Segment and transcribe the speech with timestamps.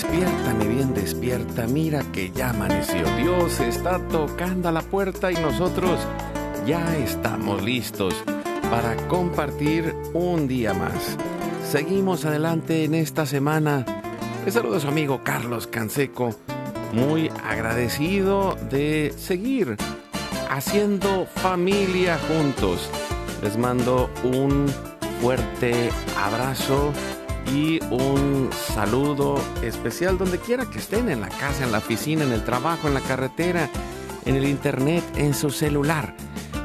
[0.00, 3.04] Despierta, mi bien, despierta, mira que ya amaneció.
[3.16, 5.98] Dios está tocando a la puerta y nosotros
[6.64, 8.14] ya estamos listos
[8.70, 11.16] para compartir un día más.
[11.68, 13.84] Seguimos adelante en esta semana.
[14.44, 16.30] Les saluda su amigo Carlos Canseco,
[16.92, 19.76] muy agradecido de seguir
[20.48, 22.88] haciendo familia juntos.
[23.42, 24.72] Les mando un
[25.20, 26.92] fuerte abrazo
[27.52, 32.32] y un saludo especial donde quiera que estén, en la casa, en la oficina, en
[32.32, 33.68] el trabajo, en la carretera,
[34.24, 36.14] en el internet, en su celular,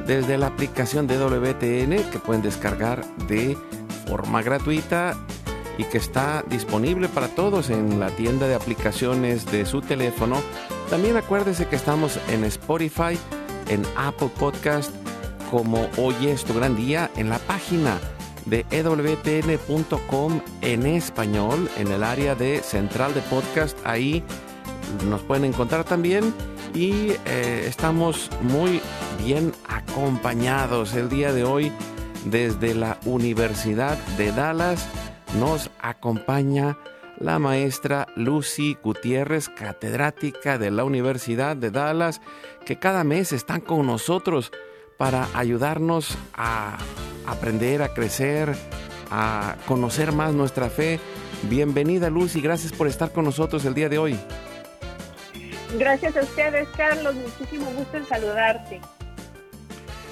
[0.06, 3.58] desde la aplicación de WTN que pueden descargar de
[4.08, 5.16] forma gratuita
[5.78, 10.42] y que está disponible para todos en la tienda de aplicaciones de su teléfono.
[10.90, 13.18] También acuérdese que estamos en Spotify,
[13.70, 14.92] en Apple Podcast,
[15.50, 18.00] como Hoy es tu gran día, en la página
[18.46, 23.78] de ewtn.com en español, en el área de central de podcast.
[23.86, 24.24] Ahí
[25.10, 26.34] nos pueden encontrar también
[26.74, 28.82] y eh, estamos muy
[29.24, 31.72] bien acompañados el día de hoy
[32.26, 34.88] desde la Universidad de Dallas.
[35.40, 36.78] Nos acompaña
[37.20, 42.22] la maestra Lucy Gutiérrez, catedrática de la Universidad de Dallas,
[42.66, 44.52] que cada mes están con nosotros
[44.98, 46.78] para ayudarnos a
[47.26, 48.56] aprender, a crecer,
[49.12, 51.00] a conocer más nuestra fe.
[51.44, 54.20] Bienvenida Lucy, gracias por estar con nosotros el día de hoy.
[55.78, 57.16] Gracias a ustedes, Carlos.
[57.16, 58.82] Muchísimo gusto en saludarte.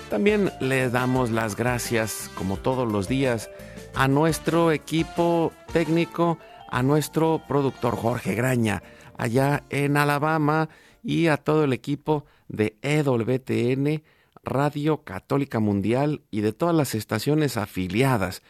[0.10, 3.50] También le damos las gracias, como todos los días,
[3.96, 6.38] a nuestro equipo técnico,
[6.70, 8.84] a nuestro productor Jorge Graña,
[9.18, 10.68] allá en Alabama,
[11.04, 14.04] y a todo el equipo de EWTN
[14.44, 18.42] Radio Católica Mundial y de todas las estaciones afiliadas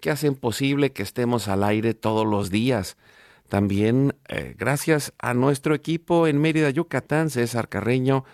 [0.00, 2.96] que hacen posible que estemos al aire todos los días.
[3.48, 8.24] También eh, gracias a nuestro equipo en Mérida, Yucatán, César Carreño,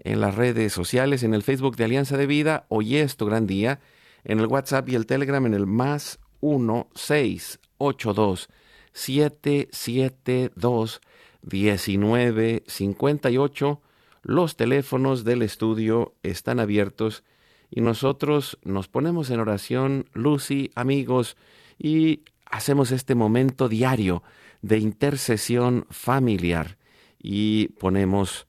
[0.00, 3.46] en las redes sociales, en el Facebook de Alianza de Vida, hoy es tu gran
[3.46, 3.80] día,
[4.24, 8.48] en el WhatsApp y el Telegram en el más 1 682
[8.92, 11.00] 772
[11.42, 13.80] 1958
[14.26, 17.22] los teléfonos del estudio están abiertos
[17.70, 21.36] y nosotros nos ponemos en oración, Lucy, amigos,
[21.78, 24.24] y hacemos este momento diario
[24.62, 26.76] de intercesión familiar
[27.22, 28.48] y ponemos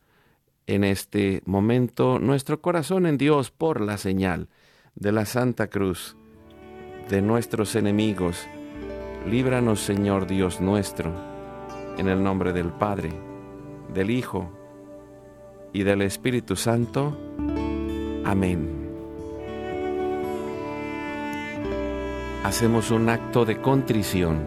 [0.66, 4.50] en este momento nuestro corazón en Dios por la señal
[4.96, 6.18] de la Santa Cruz
[7.08, 8.48] de nuestros enemigos.
[9.30, 11.14] Líbranos, Señor Dios nuestro,
[12.00, 13.12] en el nombre del Padre,
[13.94, 14.57] del Hijo,
[15.74, 17.18] y del Espíritu Santo.
[18.26, 18.88] Amén.
[22.44, 24.40] Hacemos un acto de contrición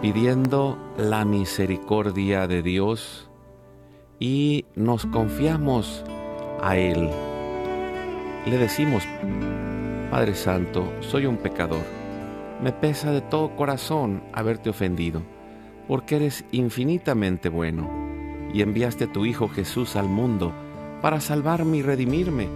[0.00, 3.28] pidiendo la misericordia de Dios
[4.20, 6.04] y nos confiamos
[6.62, 7.10] a Él.
[8.46, 9.02] Le decimos,
[10.10, 11.82] Padre Santo, soy un pecador.
[12.62, 15.22] Me pesa de todo corazón haberte ofendido,
[15.88, 18.05] porque eres infinitamente bueno
[18.52, 20.52] y enviaste tu Hijo Jesús al mundo
[21.02, 22.48] para salvarme y redimirme.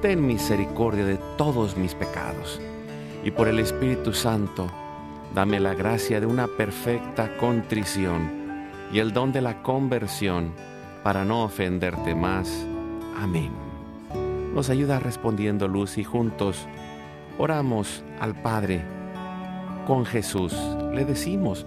[0.00, 2.60] Ten misericordia de todos mis pecados.
[3.24, 4.68] Y por el Espíritu Santo,
[5.34, 8.42] dame la gracia de una perfecta contrición
[8.92, 10.52] y el don de la conversión
[11.02, 12.66] para no ofenderte más.
[13.16, 13.50] Amén.
[14.54, 16.66] Nos ayuda respondiendo Luz y juntos
[17.38, 18.82] oramos al Padre
[19.86, 20.54] con Jesús.
[20.92, 21.66] Le decimos,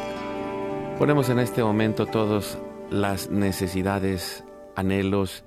[1.01, 2.59] Ponemos en este momento todas
[2.91, 4.43] las necesidades,
[4.75, 5.43] anhelos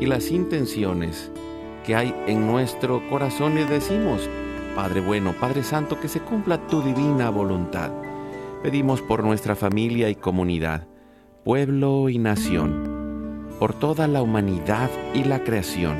[0.00, 1.30] y las intenciones
[1.86, 4.28] que hay en nuestro corazón y decimos,
[4.74, 7.92] Padre bueno, Padre Santo, que se cumpla tu divina voluntad.
[8.64, 10.88] Pedimos por nuestra familia y comunidad,
[11.44, 15.96] pueblo y nación, por toda la humanidad y la creación.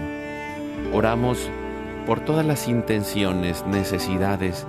[0.92, 1.48] Oramos
[2.04, 4.66] por todas las intenciones, necesidades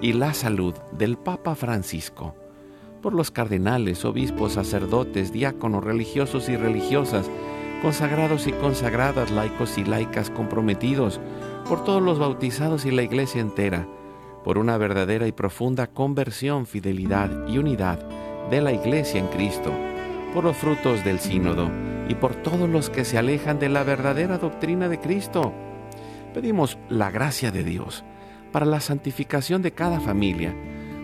[0.00, 2.34] y la salud del Papa Francisco
[3.06, 7.30] por los cardenales, obispos, sacerdotes, diáconos, religiosos y religiosas,
[7.80, 11.20] consagrados y consagradas, laicos y laicas comprometidos,
[11.68, 13.86] por todos los bautizados y la iglesia entera,
[14.42, 18.00] por una verdadera y profunda conversión, fidelidad y unidad
[18.50, 19.70] de la iglesia en Cristo,
[20.34, 21.70] por los frutos del sínodo
[22.08, 25.52] y por todos los que se alejan de la verdadera doctrina de Cristo.
[26.34, 28.02] Pedimos la gracia de Dios
[28.50, 30.56] para la santificación de cada familia,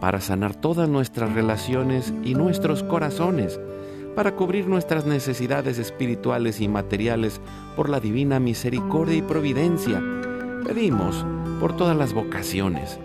[0.00, 3.58] para sanar todas nuestras relaciones y nuestros corazones,
[4.14, 7.40] para cubrir nuestras necesidades espirituales y materiales
[7.76, 10.02] por la divina misericordia y providencia.
[10.66, 11.24] Pedimos
[11.60, 12.98] por todas las vocaciones,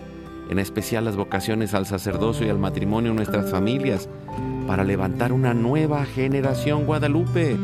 [0.50, 4.08] en especial las vocaciones al sacerdocio y al matrimonio en nuestras familias,
[4.66, 7.56] para levantar una nueva generación guadalupe.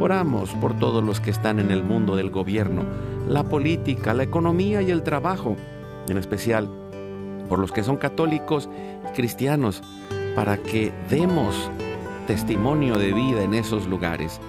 [0.00, 2.82] Oramos por todos los que están en el mundo del gobierno,
[3.28, 5.56] la política, la economía y el trabajo,
[6.08, 6.81] en especial
[7.48, 8.68] por los que son católicos
[9.08, 9.82] y cristianos,
[10.34, 11.70] para que demos
[12.26, 14.40] testimonio de vida en esos lugares,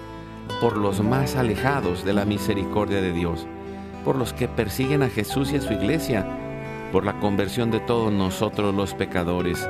[0.60, 3.46] por los más alejados de la misericordia de Dios,
[4.04, 6.26] por los que persiguen a Jesús y a su iglesia,
[6.92, 9.68] por la conversión de todos nosotros los pecadores.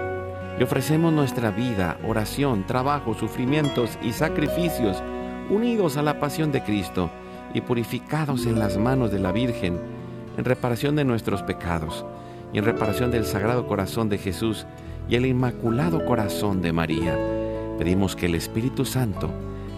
[0.59, 5.02] Y ofrecemos nuestra vida, oración, trabajo, sufrimientos y sacrificios
[5.50, 7.11] unidos a la pasión de Cristo
[7.52, 9.81] y purificados en las manos de la Virgen
[10.37, 12.04] en reparación de nuestros pecados
[12.54, 14.64] y en reparación del Sagrado Corazón de Jesús
[15.08, 17.18] y el Inmaculado Corazón de María.
[17.78, 19.28] Pedimos que el Espíritu Santo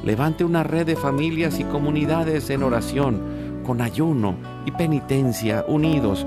[0.05, 6.27] levante una red de familias y comunidades en oración, con ayuno y penitencia, unidos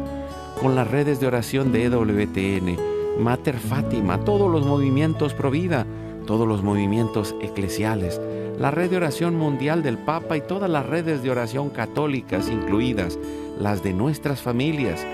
[0.60, 5.86] con las redes de oración de EWTN, Mater Fátima, todos los movimientos Provida,
[6.25, 8.20] todos los movimientos eclesiales,
[8.60, 13.18] la red de oración mundial del Papa y todas las redes de oración católicas incluidas,
[13.58, 15.06] las de nuestras familias,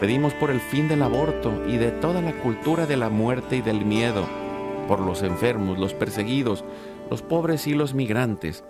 [0.00, 3.62] Pedimos por el fin del aborto y de toda la cultura de la muerte y
[3.62, 4.26] del miedo,
[4.88, 6.64] por los enfermos, los perseguidos,
[7.10, 8.64] los pobres y los migrantes,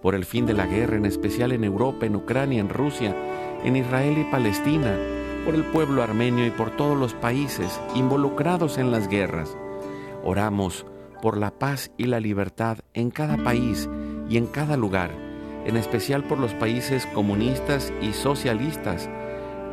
[0.00, 3.14] por el fin de la guerra, en especial en Europa, en Ucrania, en Rusia,
[3.64, 4.96] en Israel y Palestina,
[5.44, 9.56] por el pueblo armenio y por todos los países involucrados en las guerras.
[10.22, 10.86] Oramos
[11.20, 13.88] por la paz y la libertad en cada país
[14.28, 15.10] y en cada lugar,
[15.64, 19.10] en especial por los países comunistas y socialistas,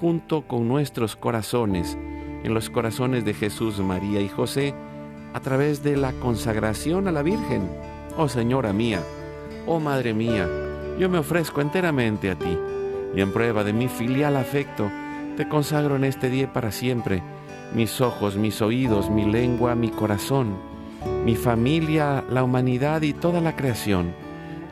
[0.00, 1.96] junto con nuestros corazones
[2.44, 4.74] en los corazones de Jesús, María y José
[5.34, 7.68] a través de la consagración a la Virgen.
[8.16, 9.02] Oh Señora mía,
[9.66, 10.48] oh Madre mía,
[10.98, 12.56] yo me ofrezco enteramente a ti
[13.14, 14.90] y en prueba de mi filial afecto,
[15.36, 17.22] te consagro en este día para siempre
[17.74, 20.56] mis ojos, mis oídos, mi lengua, mi corazón,
[21.24, 24.14] mi familia, la humanidad y toda la creación,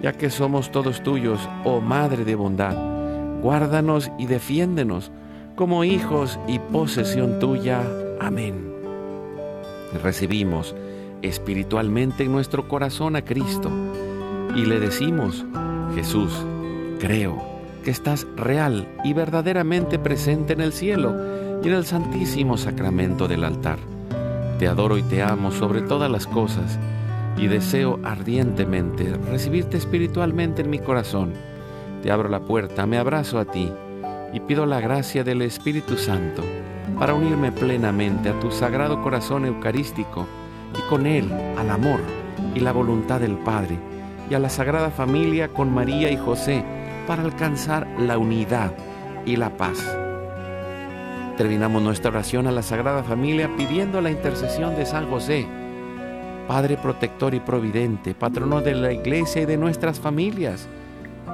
[0.01, 2.94] ya que somos todos tuyos, oh Madre de bondad.
[3.45, 5.13] Guárdanos y defiéndenos
[5.55, 7.83] como hijos y posesión tuya.
[8.19, 8.73] Amén.
[10.03, 10.75] Recibimos
[11.21, 13.71] espiritualmente en nuestro corazón a Cristo
[14.57, 15.45] y le decimos,
[15.95, 16.33] Jesús,
[16.99, 17.37] creo
[17.85, 21.15] que estás real y verdaderamente presente en el cielo
[21.63, 23.79] y en el santísimo sacramento del altar.
[24.59, 26.79] Te adoro y te amo sobre todas las cosas
[27.37, 31.54] y deseo ardientemente recibirte espiritualmente en mi corazón.
[32.05, 33.73] Te abro la puerta, me abrazo a ti
[34.35, 36.43] y pido la gracia del Espíritu Santo
[36.99, 40.27] para unirme plenamente a tu sagrado corazón eucarístico
[40.79, 42.01] y con él al amor
[42.55, 43.79] y la voluntad del Padre
[44.29, 46.63] y a la Sagrada Familia con María y José
[47.07, 48.75] para alcanzar la unidad
[49.25, 49.79] y la paz.
[51.39, 55.47] Terminamos nuestra oración a la Sagrada Familia pidiendo la intercesión de San José,
[56.49, 60.69] Padre protector y providente, patrono de la Iglesia y de nuestras familias.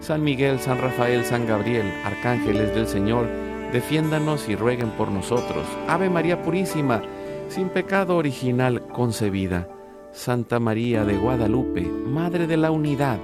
[0.00, 3.28] San Miguel, San Rafael, San Gabriel, arcángeles del Señor,
[3.70, 5.66] defiéndanos y rueguen por nosotros.
[5.88, 7.02] Ave María Purísima,
[7.48, 9.68] sin pecado original concebida.
[10.12, 13.18] Santa María de Guadalupe, Madre de la Unidad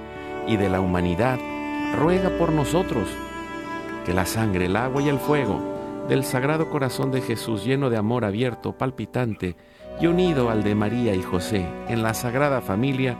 [0.47, 1.39] y de la Humanidad,
[1.97, 3.09] ruega por nosotros.
[4.05, 5.59] Que la sangre, el agua y el fuego
[6.07, 9.57] del Sagrado Corazón de Jesús, lleno de amor abierto, palpitante
[9.99, 13.17] y unido al de María y José en la Sagrada Familia,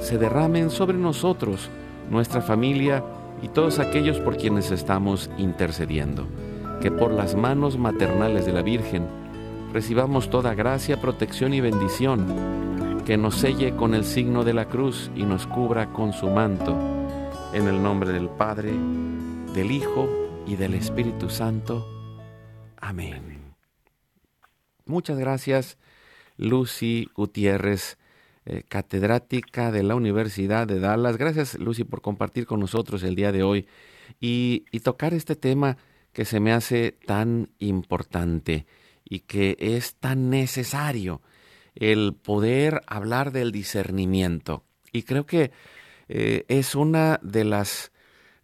[0.00, 1.70] se derramen sobre nosotros
[2.10, 3.04] nuestra familia
[3.42, 6.26] y todos aquellos por quienes estamos intercediendo.
[6.80, 9.06] Que por las manos maternales de la Virgen
[9.72, 13.02] recibamos toda gracia, protección y bendición.
[13.04, 16.76] Que nos selle con el signo de la cruz y nos cubra con su manto.
[17.52, 18.72] En el nombre del Padre,
[19.54, 20.08] del Hijo
[20.46, 21.86] y del Espíritu Santo.
[22.76, 23.54] Amén.
[24.86, 25.78] Muchas gracias,
[26.36, 27.96] Lucy Gutiérrez
[28.46, 31.16] eh, catedrática de la Universidad de Dallas.
[31.16, 33.66] Gracias, Lucy, por compartir con nosotros el día de hoy
[34.20, 35.78] y, tocar este tema
[36.12, 38.66] que se me hace tan importante
[39.02, 41.22] y que es tan necesario,
[41.74, 44.62] el poder hablar del discernimiento.
[44.92, 45.50] Y creo que
[46.08, 47.92] eh, es una de las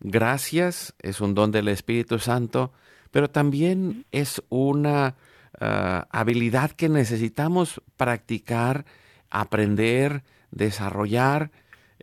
[0.01, 2.73] gracias, es un don del Espíritu Santo,
[3.11, 5.17] pero también es una
[5.61, 8.87] ah, habilidad que necesitamos practicar
[9.31, 11.51] aprender, desarrollar,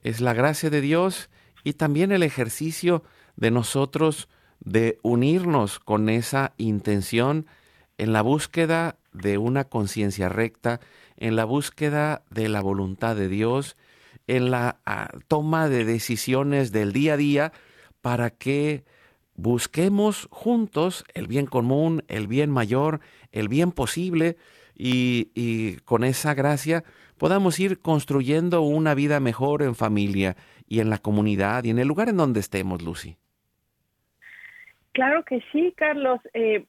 [0.03, 1.29] es la gracia de Dios
[1.63, 3.03] y también el ejercicio
[3.35, 4.29] de nosotros
[4.59, 7.45] de unirnos con esa intención
[7.97, 10.79] en la búsqueda de una conciencia recta,
[11.17, 13.75] en la búsqueda de la voluntad de Dios,
[14.27, 17.53] en la ah, toma de decisiones del día a día
[18.01, 18.83] para que
[19.35, 22.99] busquemos juntos el bien común, el bien mayor,
[23.31, 24.37] el bien posible
[24.75, 26.83] y, y con esa gracia
[27.17, 30.35] podamos ir construyendo una vida mejor en familia
[30.67, 33.17] y en la comunidad y en el lugar en donde estemos, Lucy.
[34.91, 36.19] Claro que sí, Carlos.
[36.33, 36.65] Eh,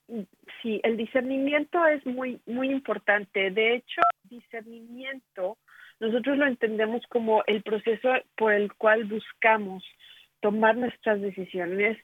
[0.63, 3.51] sí, el discernimiento es muy, muy importante.
[3.51, 5.57] De hecho, discernimiento
[6.01, 9.85] nosotros lo entendemos como el proceso por el cual buscamos
[10.41, 11.99] tomar nuestras decisiones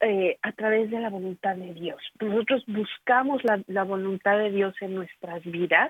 [0.00, 2.02] eh, a través de la voluntad de Dios.
[2.20, 5.88] Nosotros buscamos la, la, voluntad de Dios en nuestras vidas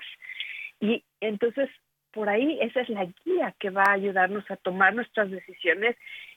[0.80, 1.68] y entonces,
[2.12, 5.96] por ahí, esa es la guía que va a ayudarnos a tomar nuestras decisiones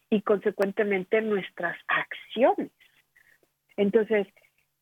[0.10, 2.72] y, consecuentemente, nuestras acciones.
[3.76, 4.28] Entonces,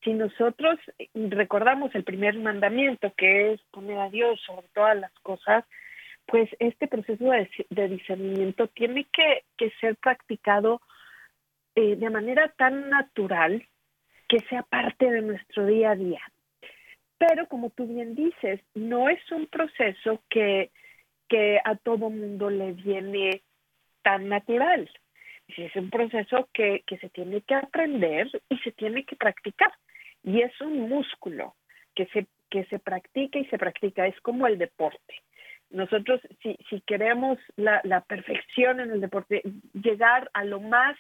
[0.04, 0.80] si nosotros
[1.14, 5.66] recordamos el primer mandamiento, que es poner a Dios sobre todas las cosas,
[6.28, 7.26] pues este proceso
[7.70, 10.82] de, discernimiento tiene que, ser practicado
[11.76, 13.68] eh, de manera tan natural
[14.28, 16.22] que sea parte de nuestro día a día.
[17.18, 20.72] Pero como tú bien dices, no es un proceso que,
[21.30, 23.42] que a todo mundo le viene
[24.04, 24.90] tan natural.
[25.48, 29.72] Es un proceso que, que se tiene que aprender y se tiene que practicar.
[30.24, 31.56] Y es un músculo
[31.94, 34.08] que se, que se practica y se practica.
[34.08, 35.16] Es como el deporte.
[35.70, 39.42] Nosotros, si, si queremos la, la perfección en el deporte,
[39.74, 40.98] llegar a lo más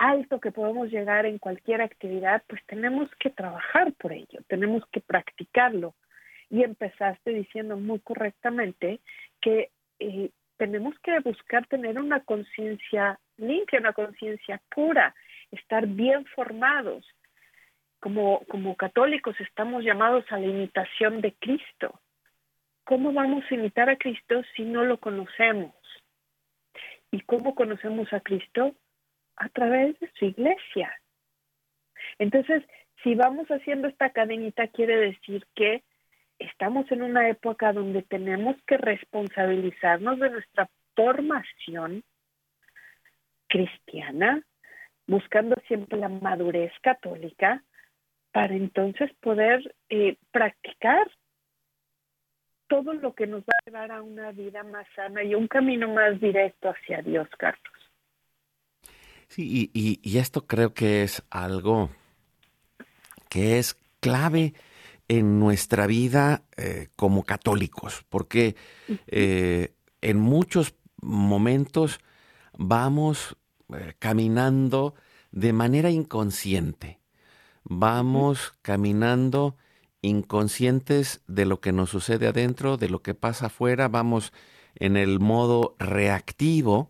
[0.00, 5.00] alto que podemos llegar en cualquier actividad, pues tenemos que trabajar por ello, tenemos que
[5.00, 5.94] practicarlo.
[6.48, 9.00] Y empezaste diciendo muy correctamente
[9.42, 15.14] que eh, tenemos que buscar tener una conciencia limpia, una conciencia pura,
[15.52, 17.06] estar bien formados.
[18.00, 22.00] Como, como católicos estamos llamados a la imitación de Cristo.
[22.84, 25.74] ¿Cómo vamos a imitar a Cristo si no lo conocemos?
[27.10, 28.74] ¿Y cómo conocemos a Cristo?
[29.40, 30.92] A través de su iglesia.
[32.18, 32.62] Entonces,
[33.02, 35.82] si vamos haciendo esta cadenita, quiere decir que
[36.38, 42.04] estamos en una época donde tenemos que responsabilizarnos de nuestra formación
[43.48, 44.42] cristiana,
[45.06, 47.64] buscando siempre la madurez católica,
[48.32, 51.10] para entonces poder eh, practicar
[52.68, 55.88] todo lo que nos va a llevar a una vida más sana y un camino
[55.88, 57.79] más directo hacia Dios, Carlos.
[59.30, 61.90] Sí, y, esto creo que es algo
[63.28, 64.54] que es clave
[65.06, 68.56] en nuestra vida eh, como católicos, porque
[69.06, 72.00] eh, en muchos momentos
[72.58, 73.36] vamos
[73.72, 74.96] eh, caminando
[75.30, 76.98] de manera inconsciente,
[77.62, 79.56] vamos caminando
[80.02, 84.32] inconscientes de lo que nos sucede adentro, de lo que pasa afuera, vamos
[84.74, 86.88] en el modo reactivo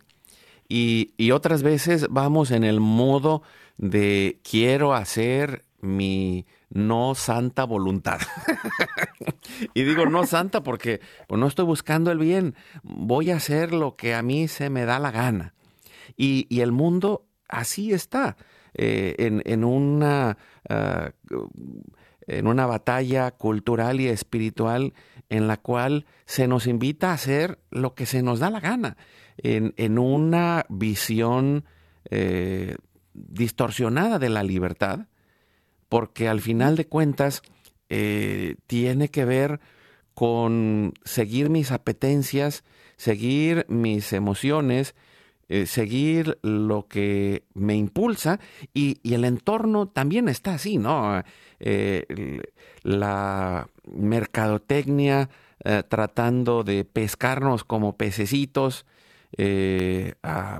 [0.72, 3.42] y, otras veces vamos en el modo
[3.76, 8.20] de quiero hacer mi no santa voluntad.
[9.74, 12.54] y digo no santa porque pues, no estoy buscando el bien,
[12.84, 15.54] voy a hacer lo que a mí se me da la gana.
[16.16, 18.36] Y, el mundo así está,
[18.74, 21.10] eh, en, una, ah,
[22.28, 24.94] en una batalla cultural y espiritual
[25.30, 28.96] en la cual se nos invita a hacer lo que se nos da la gana
[29.42, 31.64] en, una visión
[32.10, 32.76] eh,
[33.14, 35.06] distorsionada de la libertad,
[35.88, 37.42] porque al final de cuentas
[37.88, 39.60] eh, tiene que ver
[40.14, 42.64] con seguir mis apetencias,
[42.96, 44.94] seguir mis emociones,
[45.48, 48.38] eh, seguir lo que me impulsa
[48.74, 51.22] y, el entorno también está así, ¿no?
[52.82, 55.28] la mercadotecnia
[55.88, 58.86] tratando de pescarnos como pececitos,
[59.38, 60.14] eh,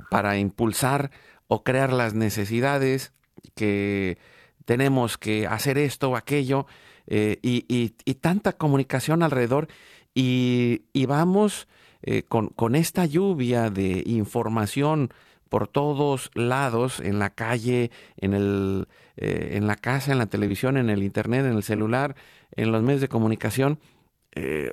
[0.09, 1.11] para impulsar
[1.47, 3.11] o crear las necesidades
[3.53, 4.17] que
[4.63, 6.67] tenemos que hacer esto o aquello
[7.07, 7.89] eh, y,
[8.21, 9.67] tanta comunicación alrededor
[10.13, 11.67] y, vamos
[12.03, 15.13] eh, con, esta lluvia de información
[15.49, 20.89] por todos lados, en la calle, en, el, en la casa, en la televisión, en
[20.89, 22.15] el internet, en el celular,
[22.55, 23.79] en los medios de comunicación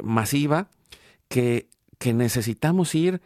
[0.05, 0.69] masiva,
[1.29, 3.21] que, que necesitamos ir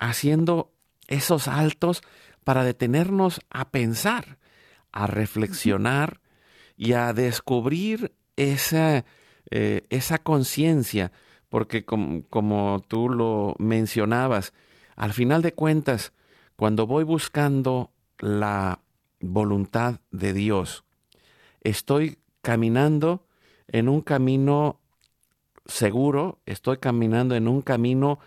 [0.00, 0.72] haciendo
[1.06, 2.02] esos altos
[2.42, 4.38] para detenernos a pensar,
[4.90, 6.20] a reflexionar
[6.76, 9.04] y a descubrir esa,
[9.50, 11.12] eh, esa conciencia,
[11.48, 14.52] porque como tú lo mencionabas,
[14.96, 16.12] al final de cuentas,
[16.56, 18.80] cuando voy buscando la
[19.20, 20.84] voluntad de Dios,
[21.60, 23.26] estoy caminando
[23.68, 24.80] en un camino
[25.66, 28.18] seguro, estoy caminando en un camino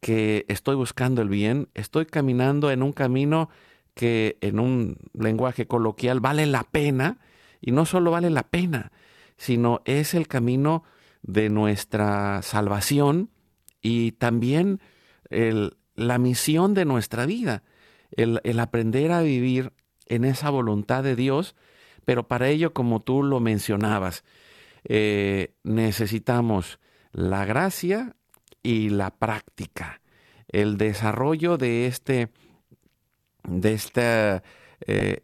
[0.00, 3.50] que estoy buscando el bien, estoy caminando en un camino
[3.94, 7.18] que en un lenguaje coloquial vale la pena,
[7.60, 8.92] y no solo vale la pena,
[9.36, 10.84] sino es el camino
[11.22, 13.30] de nuestra salvación
[13.82, 14.80] y también
[15.30, 17.62] la misión de nuestra vida,
[18.12, 19.72] el, aprender a vivir
[20.06, 21.54] en esa voluntad de Dios,
[22.04, 24.24] pero para ello, como tú lo mencionabas,
[24.84, 26.78] eh, necesitamos
[27.12, 28.16] la gracia,
[28.68, 30.02] y la práctica,
[30.46, 32.28] el desarrollo de este,
[33.44, 34.42] de este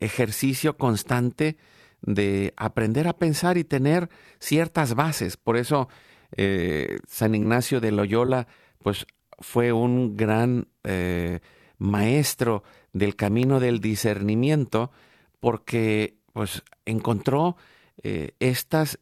[0.00, 1.58] ejercicio constante
[2.00, 5.36] de aprender a pensar y tener ciertas bases.
[5.36, 5.90] Por eso
[6.32, 8.46] eh, San Ignacio de Loyola
[8.82, 9.06] pues,
[9.38, 11.40] fue un gran eh,
[11.76, 12.62] maestro
[12.94, 14.90] del camino del discernimiento
[15.38, 17.56] porque pues, encontró
[18.38, 18.98] estas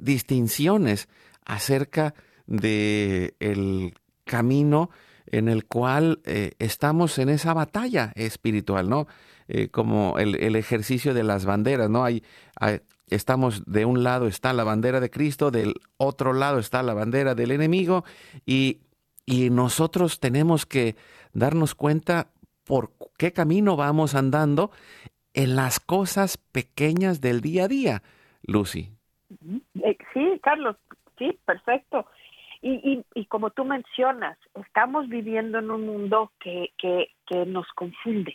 [0.00, 1.08] distinciones
[1.44, 4.90] acerca de el camino
[5.26, 9.06] en el cual eh, estamos en esa batalla espiritual, ¿no?
[9.48, 12.04] Eh, como el, ejercicio de las banderas, ¿no?
[12.04, 12.22] Hay,
[13.08, 17.34] estamos de un lado está la bandera de Cristo, del otro lado está la bandera
[17.34, 18.04] del enemigo
[18.46, 18.80] y,
[19.26, 20.96] y nosotros tenemos que
[21.32, 22.28] darnos cuenta
[22.64, 24.70] por qué camino vamos andando
[25.34, 28.02] en las cosas pequeñas del día a día,
[28.42, 28.90] Lucy.
[29.82, 30.76] Eh, sí, Carlos,
[31.18, 32.06] sí, perfecto.
[32.64, 37.08] Y, como tú mencionas, estamos viviendo en un mundo que, que,
[37.46, 38.34] nos confunde,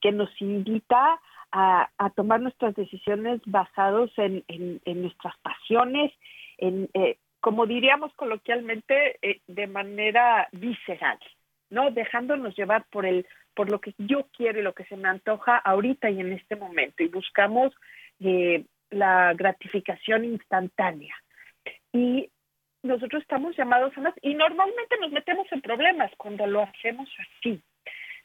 [0.00, 1.20] que nos invita
[1.52, 6.12] a, tomar nuestras decisiones basados en, en, nuestras pasiones,
[6.58, 11.18] en, eh, como diríamos coloquialmente, eh, de manera visceral,
[11.70, 11.92] ¿no?
[11.92, 15.56] Dejándonos llevar por el por lo que yo quiero y lo que se me antoja
[15.58, 17.72] ahorita y en este momento y buscamos
[18.18, 21.14] eh, la gratificación instantánea.
[21.92, 22.30] Y
[22.84, 27.60] nosotros estamos llamados a más y normalmente nos metemos en problemas cuando lo hacemos así.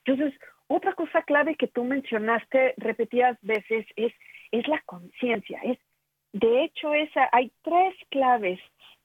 [0.03, 4.13] Entonces, otra cosa clave que tú mencionaste repetidas veces es,
[4.51, 5.59] es la conciencia.
[5.63, 5.79] Es,
[6.33, 8.59] de hecho, esa, hay tres claves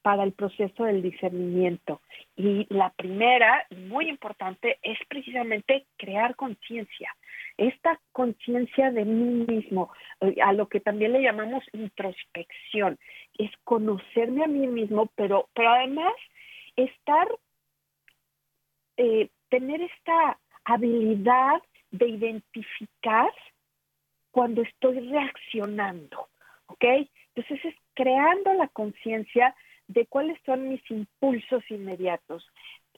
[0.04, 2.02] para el proceso del discernimiento.
[2.36, 7.10] Y la primera, muy importante, es precisamente crear conciencia.
[7.56, 9.90] Esta conciencia de mí mismo,
[10.20, 12.98] eh, a lo que también le llamamos introspección,
[13.38, 16.12] es conocerme a mí mismo, pero, pero además
[16.76, 17.26] estar,
[18.98, 21.62] eh, tener esta habilidad
[21.92, 23.32] de identificar
[24.32, 26.28] cuando estoy reaccionando,
[26.66, 26.84] ¿ok?
[27.34, 29.54] Entonces es creando la conciencia
[29.88, 32.46] de cuáles son mis impulsos inmediatos,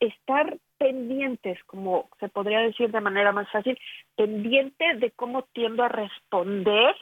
[0.00, 3.78] estar pendientes, como se podría decir de manera más fácil,
[4.14, 6.94] pendiente de cómo tiendo a responder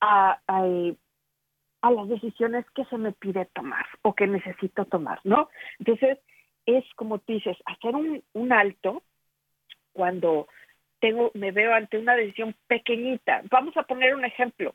[0.00, 5.48] a, a, las decisiones que se me pide tomar o que necesito tomar, ¿no?
[5.78, 6.18] Entonces,
[6.66, 9.02] es como tú dices, hacer un, un alto
[9.92, 10.48] cuando
[11.00, 13.42] tengo, me veo ante una decisión pequeñita.
[13.50, 14.74] Vamos a poner un ejemplo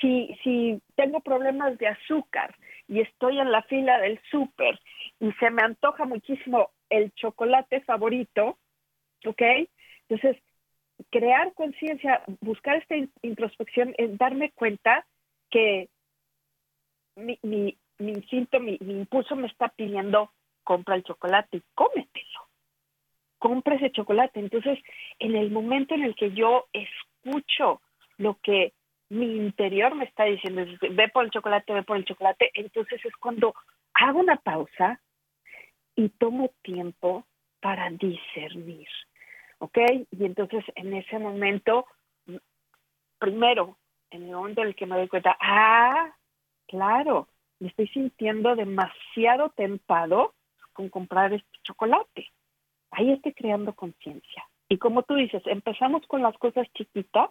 [0.00, 2.54] si, si tengo problemas de azúcar
[2.88, 4.78] y estoy en la fila del súper
[5.20, 8.58] y se me antoja muchísimo el chocolate favorito,
[9.24, 9.42] ¿ok?
[10.08, 10.42] Entonces,
[11.10, 15.06] crear conciencia, buscar esta introspección es darme cuenta
[15.50, 15.88] que
[17.16, 20.30] mi, mi, instinto, mi, mi impulso me está pidiendo
[20.64, 22.40] compra el chocolate y cómetelo.
[23.38, 24.40] Compra ese chocolate.
[24.40, 24.78] Entonces,
[25.18, 27.80] en el momento en el que yo escucho
[28.16, 28.72] lo que
[29.12, 33.14] mi interior me está diciendo, ve por el chocolate, ve por el chocolate, entonces es
[33.16, 33.54] cuando
[33.92, 35.02] hago una pausa
[35.94, 37.26] y tomo tiempo
[37.60, 38.88] para discernir,
[39.58, 39.78] ¿ok?
[40.10, 41.84] Y entonces en ese momento,
[43.18, 43.76] primero,
[44.10, 46.16] en el momento en el que me doy cuenta, ah,
[46.66, 47.28] claro,
[47.60, 50.32] me estoy sintiendo demasiado tentado
[50.72, 52.28] con comprar este chocolate.
[52.92, 54.48] Ahí estoy creando conciencia.
[54.70, 57.28] Y como tú dices, empezamos con las cosas chiquitas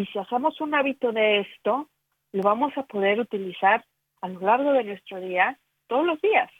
[0.00, 1.90] y si hacemos un hábito de esto,
[2.32, 3.84] lo vamos a poder utilizar
[4.22, 5.58] a lo largo de nuestro día,
[5.88, 6.50] todos los días.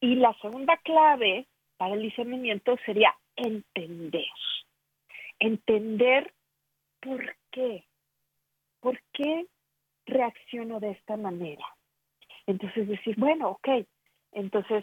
[0.00, 4.24] Y la segunda clave para el discernimiento sería entender.
[5.38, 6.32] Entender
[7.00, 7.84] por qué.
[8.80, 9.46] ¿Por qué
[10.06, 11.66] reacciono de esta manera?
[12.46, 13.68] Entonces decir, bueno, ok,
[14.32, 14.82] entonces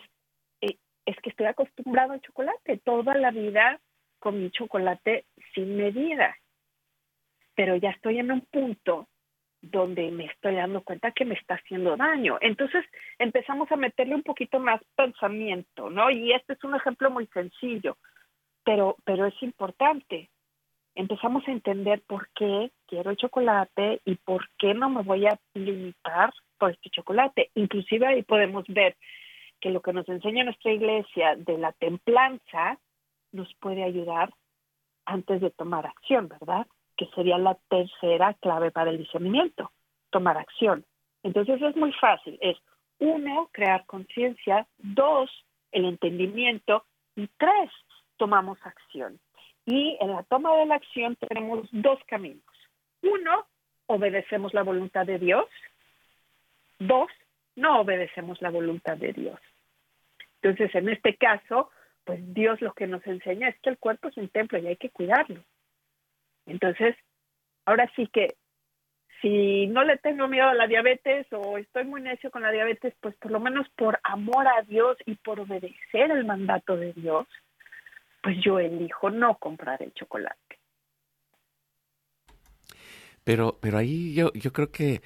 [0.62, 2.78] eh, es que estoy acostumbrado al chocolate.
[2.78, 3.80] Toda la vida
[4.20, 6.38] comí chocolate sin medida
[7.56, 9.08] pero ya estoy en un punto
[9.62, 12.38] donde me estoy dando cuenta que me está haciendo daño.
[12.42, 12.86] Entonces
[13.18, 16.12] empezamos a meterle un poquito más pensamiento, ¿no?
[16.12, 17.98] Y este es un ejemplo muy sencillo,
[18.64, 20.30] pero, pero es importante.
[20.94, 25.38] Empezamos a entender por qué quiero el chocolate y por qué no me voy a
[25.54, 27.50] limitar por este chocolate.
[27.56, 28.96] Inclusive ahí podemos ver
[29.60, 32.78] que lo que nos enseña nuestra iglesia de la templanza
[33.32, 34.32] nos puede ayudar
[35.06, 36.68] antes de tomar acción, ¿verdad?
[36.98, 39.72] Que sería la tercera clave para el discernimiento,
[40.10, 40.86] tomar acción.
[41.24, 42.58] Entonces es muy fácil, es
[43.00, 45.30] uno, crear conciencia, dos,
[45.72, 47.72] el entendimiento y tres,
[48.18, 49.20] tomamos acción.
[49.66, 52.44] Y en la toma de la acción tenemos dos caminos.
[53.02, 53.46] Uno,
[53.88, 55.46] obedecemos la voluntad de Dios.
[56.80, 57.10] Dos,
[57.56, 59.40] no obedecemos la voluntad de Dios.
[60.42, 61.72] Entonces, en este caso,
[62.04, 64.78] pues Dios lo que nos enseña es que el cuerpo es un templo y hay
[64.78, 65.42] que cuidarlo.
[66.46, 66.96] Entonces,
[67.66, 68.36] ahora sí que
[69.22, 72.94] si no le tengo miedo a la diabetes o estoy muy necio con la diabetes,
[73.02, 77.26] pues por lo menos por amor a Dios y por obedecer el mandato de Dios,
[78.22, 80.60] pues yo elijo no comprar el chocolate.
[83.24, 85.02] Pero, pero ahí yo, yo creo que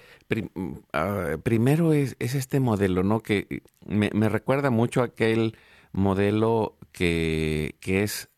[0.91, 3.21] ah, primero es, es, este modelo, ¿no?
[3.21, 5.56] Que me, me recuerda mucho a aquel
[5.93, 8.30] modelo que, que, es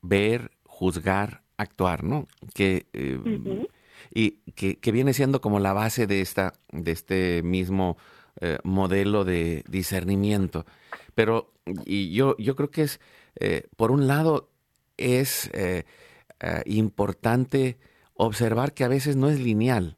[0.00, 2.26] ver, juzgar, actuar, ¿no?
[2.54, 3.20] Que, eh,
[4.14, 7.98] Y que, que, viene siendo como la base de, esta, de este mismo
[8.40, 10.64] eh, modelo de discernimiento.
[11.14, 11.52] Pero
[11.84, 13.00] y yo, yo creo que es,
[13.38, 14.48] eh, por un lado,
[14.96, 15.50] es
[16.64, 17.78] importante
[18.14, 19.96] observar que a veces no es lineal.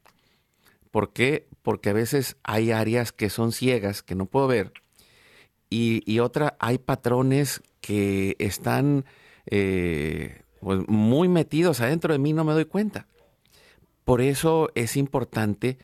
[0.89, 1.47] ¿Por qué?
[1.61, 4.73] Porque a veces hay áreas que son ciegas, que no puedo ver,
[5.69, 9.05] y, y otra, hay patrones que están
[10.61, 13.07] pues, muy metidos adentro de mí, no me doy cuenta.
[14.05, 15.77] Por eso es importante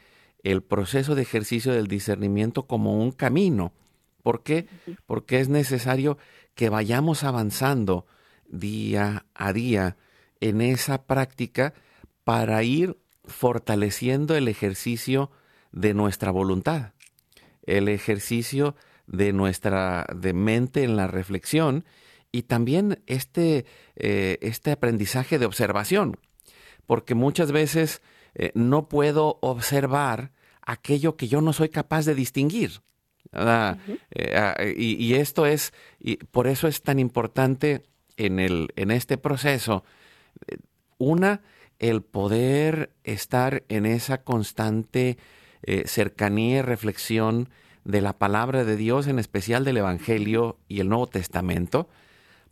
[0.43, 3.73] el proceso de ejercicio del discernimiento como un camino.
[4.23, 4.67] ¿Por qué?
[5.05, 6.17] Porque es necesario
[6.55, 8.05] que vayamos avanzando
[8.47, 9.97] día a día
[10.39, 11.73] en esa práctica
[12.23, 15.31] para ir fortaleciendo el ejercicio
[15.71, 16.93] de nuestra voluntad,
[17.63, 21.85] el ejercicio de nuestra de mente en la reflexión
[22.31, 26.17] y también este, eh, este aprendizaje de observación,
[26.85, 28.01] porque muchas veces
[28.35, 32.81] eh, no puedo observar aquello que yo no soy capaz de distinguir.
[33.33, 37.83] Eh, ah, y, esto es, y por eso es tan importante
[38.15, 39.83] en, el, en este proceso,
[40.97, 41.41] una,
[41.79, 45.17] el poder estar en esa constante
[45.85, 47.49] cercanía y reflexión
[47.83, 51.89] de la palabra de Dios, en especial del Evangelio y el Nuevo Testamento,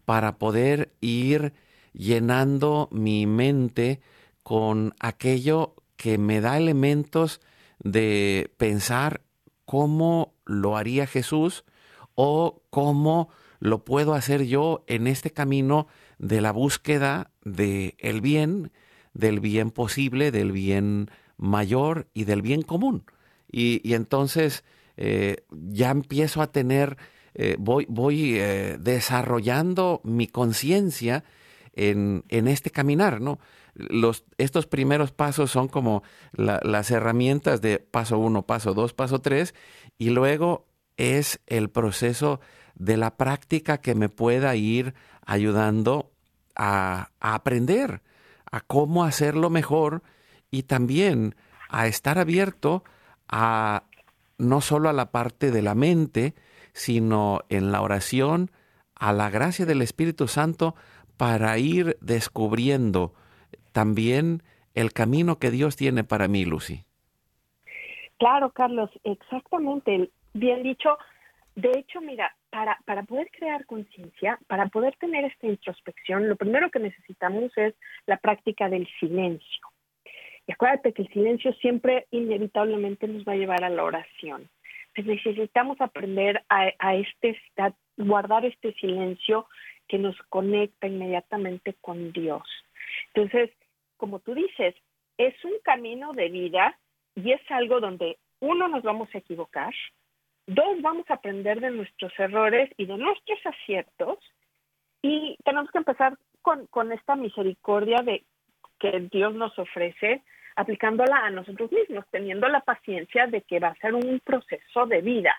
[0.05, 1.53] para poder ir
[1.93, 4.01] llenando mi mente
[4.43, 7.41] con aquello que me da elementos
[7.79, 9.21] de pensar
[9.65, 11.65] cómo lo haría Jesús
[12.13, 15.87] o cómo lo puedo hacer yo en este camino
[16.19, 18.71] de la búsqueda del el bien,
[19.13, 23.05] del bien posible, del bien mayor y del bien común.
[23.51, 24.63] Y, entonces
[24.97, 26.97] eh, ya empiezo a tener,
[27.35, 31.23] eh, voy, voy eh, desarrollando mi conciencia
[31.73, 33.39] en, en, este caminar, ¿no?
[33.73, 39.53] Los, estos primeros pasos son como las herramientas de paso uno, paso dos, paso tres,
[39.97, 42.39] y luego es el proceso
[42.75, 44.93] de la práctica que me pueda ir
[45.25, 46.11] ayudando
[46.55, 48.01] a, aprender
[48.49, 50.03] a cómo hacerlo mejor
[50.51, 51.35] y también
[51.69, 52.83] a estar abierto
[53.27, 53.83] a
[54.37, 56.35] no solo a la parte de la mente,
[56.75, 58.51] sino en la oración,
[58.95, 60.75] a la gracia del Espíritu Santo
[61.15, 63.13] para ir descubriendo
[63.71, 66.83] también el camino que Dios tiene para mí, Lucy.
[68.17, 70.09] Claro, Carlos, exactamente.
[70.33, 70.97] Bien dicho.
[71.55, 76.69] De hecho, mira, para, para poder crear conciencia, para poder tener esta introspección, lo primero
[76.69, 77.73] que necesitamos es
[78.05, 79.67] la práctica del silencio.
[80.45, 84.49] Y acuérdate que el silencio siempre inevitablemente nos va a llevar a la oración.
[84.95, 89.47] Pues necesitamos aprender a, a, este, a guardar este silencio
[89.87, 92.43] que nos conecta inmediatamente con Dios.
[93.13, 93.51] Entonces,
[93.97, 94.75] como tú dices,
[95.17, 96.77] es un camino de vida
[97.15, 99.73] y es algo donde uno nos vamos a equivocar,
[100.47, 104.19] dos vamos a aprender de nuestros errores y de nuestros aciertos
[105.01, 108.23] y tenemos que empezar con, con esta misericordia de
[108.79, 110.23] que Dios nos ofrece
[110.55, 115.01] aplicándola a nosotros mismos, teniendo la paciencia de que va a ser un proceso de
[115.01, 115.35] vida.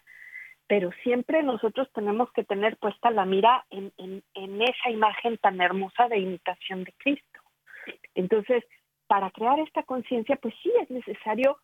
[0.67, 5.61] Pero siempre nosotros tenemos que tener puesta la mira en, en, en esa imagen tan
[5.61, 7.41] hermosa de imitación de Cristo.
[8.15, 8.65] Entonces,
[9.07, 11.59] para crear esta conciencia, pues sí es necesario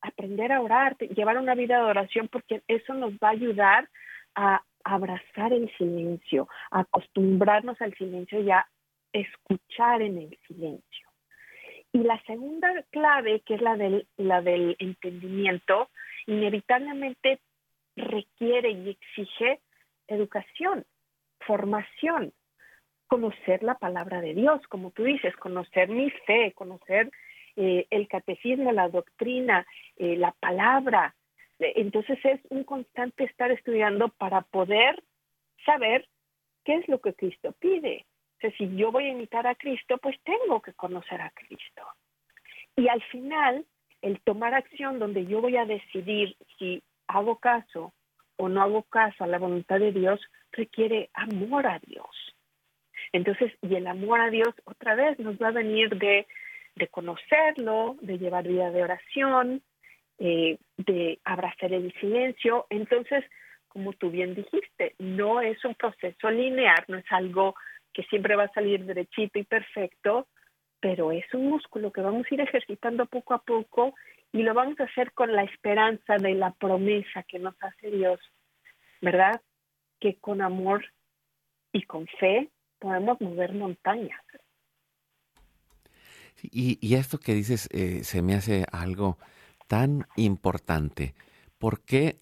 [0.00, 3.88] aprender a orar, llevar una vida de oración, porque eso nos va a ayudar
[4.34, 8.66] a abrazar el silencio, a acostumbrarnos al silencio y a
[9.12, 11.07] escuchar en el silencio.
[11.92, 15.88] Y la segunda clave, que es la del, la del entendimiento,
[16.26, 17.40] inevitablemente
[17.96, 19.60] requiere y exige
[20.06, 20.84] educación,
[21.40, 22.32] formación,
[23.06, 27.10] conocer la palabra de Dios, como tú dices, conocer mi fe, conocer
[27.56, 31.14] eh, el catecismo, la doctrina, eh, la palabra.
[31.58, 35.02] Entonces es un constante estar estudiando para poder
[35.64, 36.06] saber
[36.64, 38.06] qué es lo que Cristo pide.
[38.40, 41.82] Sea, si yo voy a imitar a Cristo, pues tengo que conocer a Cristo.
[42.76, 43.66] Y al final,
[44.02, 47.92] el tomar acción donde yo voy a decidir si hago caso
[48.36, 50.20] o no hago caso a la voluntad de Dios,
[50.52, 52.06] requiere amor a Dios.
[53.12, 56.26] Entonces, y el amor a Dios otra vez nos va a venir de,
[56.76, 59.62] de conocerlo, de llevar vida de oración,
[60.18, 62.66] eh, de abrazar el silencio.
[62.70, 63.24] Entonces,
[63.68, 67.54] como tú bien dijiste, no es un proceso lineal, no es algo
[67.98, 70.28] que siempre va a salir derechito y perfecto,
[70.78, 73.92] pero es un músculo que vamos a ir ejercitando poco a poco
[74.30, 78.20] y lo vamos a hacer con la esperanza de la promesa que nos hace Dios,
[79.02, 79.40] ¿verdad?
[79.98, 80.84] Que con amor
[81.72, 84.22] y con fe podemos mover montañas.
[86.40, 89.18] Y, esto que dices eh, se me hace algo
[89.66, 91.16] tan importante,
[91.58, 92.14] porque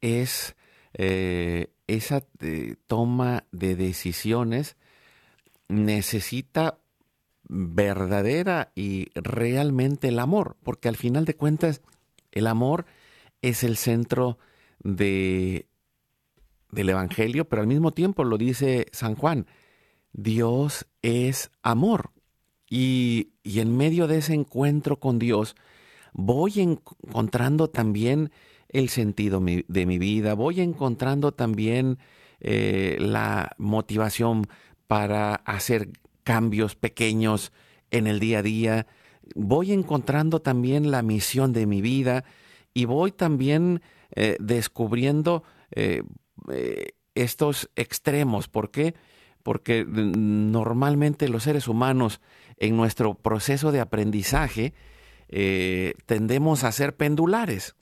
[0.00, 0.56] es
[0.94, 4.76] eh, esa eh, toma de decisiones
[5.72, 6.78] necesita
[7.48, 11.82] verdadera y realmente el amor, porque al final de cuentas
[12.30, 12.86] el amor
[13.40, 14.38] es el centro
[14.82, 15.66] de,
[16.70, 19.46] del Evangelio, pero al mismo tiempo lo dice San Juan,
[20.12, 22.10] Dios es amor.
[22.68, 25.56] Y, y en medio de ese encuentro con Dios,
[26.12, 28.30] voy encontrando también
[28.68, 31.98] el sentido de mi vida, voy encontrando también
[32.40, 34.46] eh, la motivación
[34.86, 35.90] para hacer
[36.24, 37.52] cambios pequeños
[37.90, 38.86] en el día a día,
[39.34, 42.24] voy encontrando también la misión de mi vida
[42.74, 43.82] y voy también
[44.14, 46.02] eh, descubriendo eh,
[47.14, 48.48] estos extremos.
[48.48, 48.94] ¿Por qué?
[49.42, 52.20] Porque normalmente los seres humanos
[52.58, 54.72] en nuestro proceso de aprendizaje
[55.28, 57.74] eh, tendemos a ser pendulares.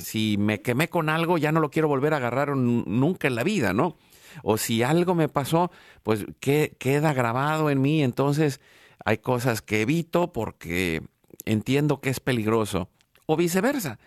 [0.00, 3.44] Si me quemé con algo, ya no lo quiero volver a agarrar nunca en la
[3.44, 3.96] vida, ¿no?
[4.42, 5.70] O si algo me pasó,
[6.02, 8.60] pues que, queda grabado en mí, entonces
[9.04, 11.02] hay cosas que evito porque
[11.44, 12.88] entiendo que es peligroso.
[13.26, 13.98] O viceversa,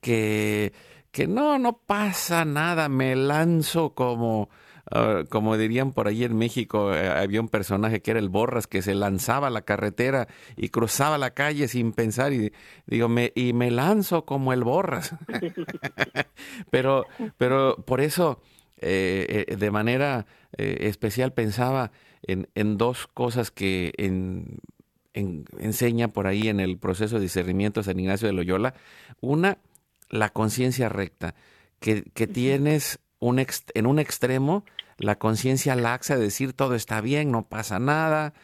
[0.00, 0.72] que,
[1.12, 4.48] que no, no pasa nada, me lanzo como
[4.92, 8.66] Ah, como dirían por ahí en México, eh, había un personaje que era el Borras
[8.66, 12.52] que se lanzaba a la carretera y cruzaba la calle sin pensar y
[12.86, 15.14] digo, me, y me lanzo como el Borras.
[16.70, 17.06] pero,
[17.38, 18.42] pero por eso,
[18.80, 24.58] eh, eh, de manera especial pensaba en, en, dos cosas que en,
[25.14, 28.74] enseña por ahí en el proceso de discernimiento San Ignacio de Loyola.
[29.20, 29.58] Una,
[30.10, 31.34] la conciencia recta,
[31.78, 34.64] que, que tienes un en un extremo
[35.00, 38.34] la conciencia laxa de decir todo está bien, no pasa nada,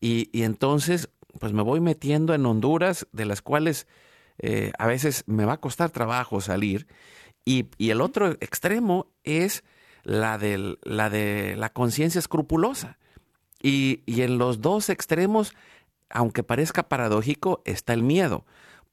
[0.00, 3.86] y, entonces pues me voy metiendo en Honduras de las cuales
[4.38, 6.88] eh, a veces me va a costar trabajo salir,
[7.44, 9.64] y, el otro extremo es
[10.02, 12.98] la, del, la de la conciencia escrupulosa.
[13.60, 15.54] Y, y en los dos extremos,
[16.10, 18.44] aunque parezca paradójico, está el miedo.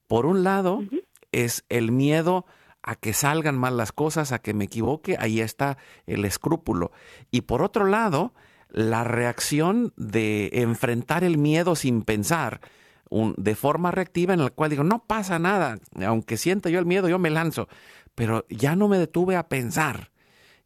[0.07, 0.83] Por un lado,
[1.31, 2.45] es el miedo
[2.81, 6.91] a que salgan mal las cosas, a que me equivoque, ahí está el escrúpulo.
[7.29, 8.33] Y por otro lado,
[8.69, 12.61] la reacción de enfrentar el miedo sin pensar,
[13.09, 17.09] de forma reactiva en la cual digo, no pasa nada, aunque sienta yo el miedo,
[17.09, 17.67] yo me lanzo,
[18.15, 20.11] pero ya no me detuve a pensar.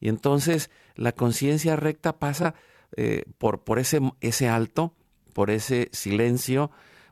[0.03, 2.55] Y entonces la conciencia recta pasa
[2.97, 4.93] eh, por, por ese, ese alto,
[5.31, 6.71] por ese silencio,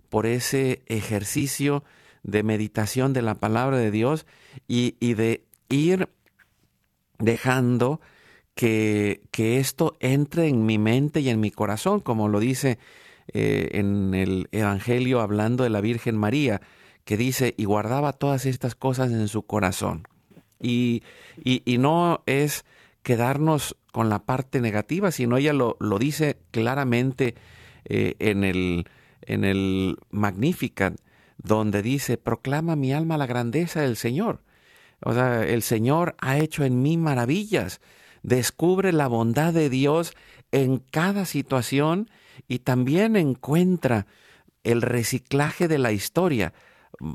[0.10, 1.86] por ese ejercicio
[2.24, 4.26] de meditación de la palabra de Dios
[4.68, 6.10] y, de ir
[7.18, 8.02] dejando
[8.56, 12.78] que, esto entre en mi mente y en mi corazón, como lo dice
[13.30, 16.60] eh, en el Evangelio hablando de la Virgen María,
[17.06, 20.10] que dice, y guardaba todas estas cosas en su corazón.
[20.60, 21.04] Y,
[21.42, 22.66] y, no es
[23.04, 27.36] quedarnos con la parte negativa, sino ella lo, lo dice claramente
[27.86, 28.86] eh, en, el,
[29.22, 30.96] en el Magnificat,
[31.38, 34.42] donde dice, proclama mi alma la grandeza del Señor.
[35.04, 37.82] O sea, el Señor ha hecho en mí maravillas.
[38.22, 40.14] Descubre la bondad de Dios
[40.52, 42.10] en cada situación
[42.48, 44.06] y también encuentra
[44.64, 46.54] el reciclaje de la historia.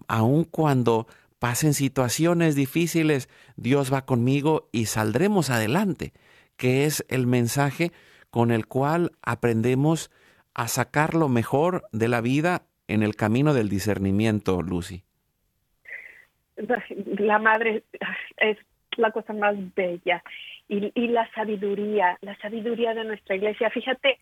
[0.08, 1.06] Aun cuando
[1.38, 6.12] pasen situaciones difíciles, Dios va conmigo y saldremos adelante,
[6.56, 7.92] que es el mensaje
[8.30, 10.10] con el cual aprendemos
[10.54, 15.04] a sacar lo mejor de la vida en el camino del discernimiento, Lucy?
[17.18, 17.84] La madre
[18.38, 18.56] es
[18.96, 20.22] la cosa más bella
[20.68, 23.70] y, la sabiduría, la sabiduría de nuestra iglesia.
[23.70, 24.18] Fíjate,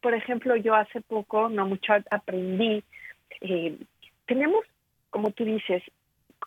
[0.00, 2.82] por ejemplo, yo hace poco, no mucho, aprendí,
[3.40, 3.78] eh,
[4.26, 4.64] tenemos,
[5.10, 5.82] como tú dices,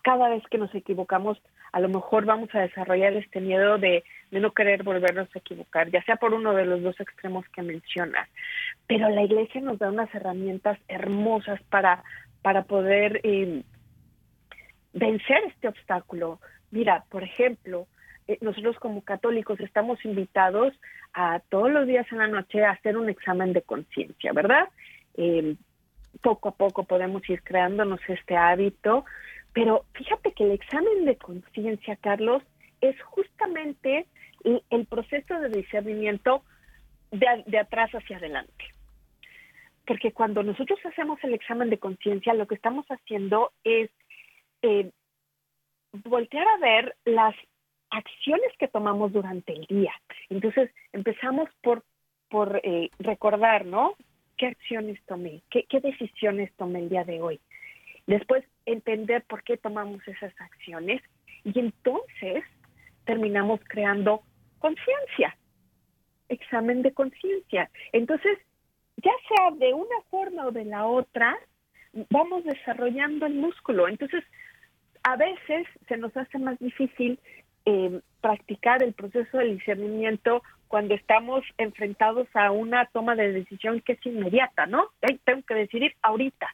[0.04, 1.40] cada vez que nos equivocamos,
[1.72, 6.02] a lo mejor vamos a desarrollar este miedo de, no querer volvernos a equivocar, ya
[6.04, 8.28] sea por uno de los dos extremos que mencionas.
[8.86, 12.04] Pero la iglesia nos da unas herramientas hermosas para,
[12.42, 13.62] para poder eh,
[14.92, 16.38] vencer este obstáculo.
[16.70, 17.86] Mira, por ejemplo,
[18.28, 20.74] eh, nosotros como católicos estamos invitados
[21.14, 24.68] a todos los días en la noche a hacer un examen de conciencia, ¿verdad?
[25.16, 25.56] Eh,
[26.20, 29.06] poco a poco podemos ir creándonos este hábito
[29.54, 32.42] pero fíjate que el examen de conciencia, Carlos,
[32.80, 34.06] es justamente
[34.70, 36.42] el, proceso de discernimiento
[37.12, 38.64] de, atrás hacia adelante.
[39.86, 43.90] porque cuando nosotros hacemos el examen de conciencia, lo que estamos haciendo es
[44.62, 44.90] eh,
[45.92, 47.34] voltear a ver las
[47.90, 49.92] acciones que tomamos durante el día.
[50.30, 51.84] Entonces, empezamos por,
[52.28, 53.94] por eh, recordar, ¿no?
[54.36, 55.42] ¿Qué acciones tomé?
[55.50, 57.40] ¿Qué, ¿Qué decisiones tomé el día de hoy?
[58.06, 61.02] Después, entender por qué tomamos esas acciones
[61.44, 62.44] y entonces
[63.04, 64.22] terminamos creando
[64.58, 65.36] conciencia,
[66.28, 67.70] examen de conciencia.
[67.92, 68.38] Entonces,
[68.96, 71.36] ya sea de una forma o de la otra,
[72.10, 73.88] vamos desarrollando el músculo.
[73.88, 74.24] Entonces,
[75.02, 77.18] a veces se nos hace más difícil
[77.66, 83.92] eh, practicar el proceso de discernimiento cuando estamos enfrentados a una toma de decisión que
[83.92, 84.88] es inmediata, ¿no?
[85.24, 86.48] tengo que decidir ahorita.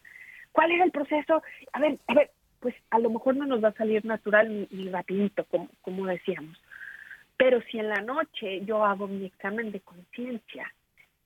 [0.52, 1.42] ¿Cuál es el proceso?
[1.72, 2.30] A ver, a ver,
[2.60, 6.60] pues a lo mejor no nos va a salir natural ni, rapidito, como, como decíamos.
[7.36, 10.72] Pero si en la noche yo hago mi examen de conciencia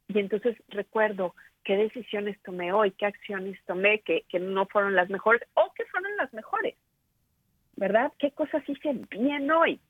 [0.06, 5.10] y entonces recuerdo qué decisiones tomé hoy, qué acciones tomé que, que no fueron las
[5.10, 6.76] mejores o que fueron las mejores,
[7.76, 8.12] ¿verdad?
[8.18, 9.80] ¿Qué cosas hice bien hoy?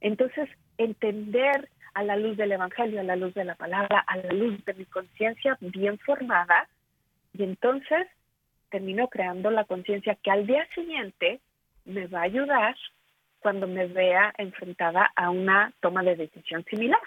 [0.00, 0.48] Entonces,
[0.78, 4.64] entender a la luz del Evangelio, a la luz de la palabra, a la luz
[4.64, 6.68] de mi conciencia bien formada,
[7.32, 8.06] y entonces
[8.70, 11.40] termino creando la conciencia que al día siguiente
[11.84, 12.76] me va a ayudar
[13.40, 17.00] cuando me vea enfrentada a una toma de decisión similar.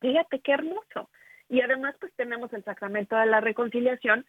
[0.00, 1.10] Fíjate qué hermoso.
[1.48, 4.24] Y además pues tenemos el sacramento de la reconciliación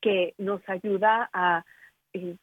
[0.00, 1.64] que nos ayuda a
[2.12, 2.36] eh,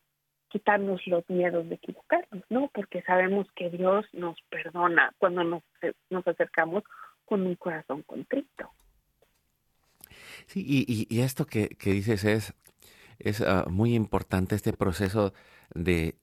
[0.50, 2.70] quitarnos los miedos de equivocarnos, ¿no?
[2.74, 5.64] Porque sabemos que Dios nos perdona cuando nos,
[6.10, 6.84] nos acercamos
[7.26, 8.72] con un corazón contrito.
[10.48, 12.54] Sí, y, esto que, dices es
[13.20, 15.34] es ah, muy importante este proceso
[15.74, 16.18] de,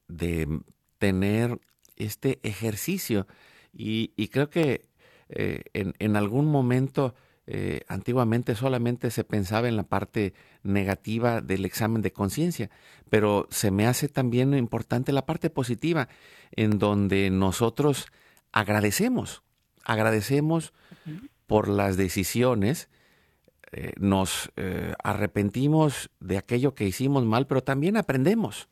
[0.99, 1.61] tener
[1.97, 3.27] este ejercicio.
[3.73, 4.89] Y, creo que
[5.29, 7.15] eh, en, algún momento,
[7.47, 12.71] eh, antiguamente solamente se pensaba en la parte negativa del examen de conciencia,
[13.11, 16.09] pero se me hace también importante la parte positiva,
[16.53, 18.07] en donde nosotros
[18.53, 19.43] agradecemos,
[19.85, 20.73] agradecemos
[21.47, 22.89] por las decisiones
[23.75, 28.69] eh, nos eh, arrepentimos de aquello que hicimos mal, pero también aprendemos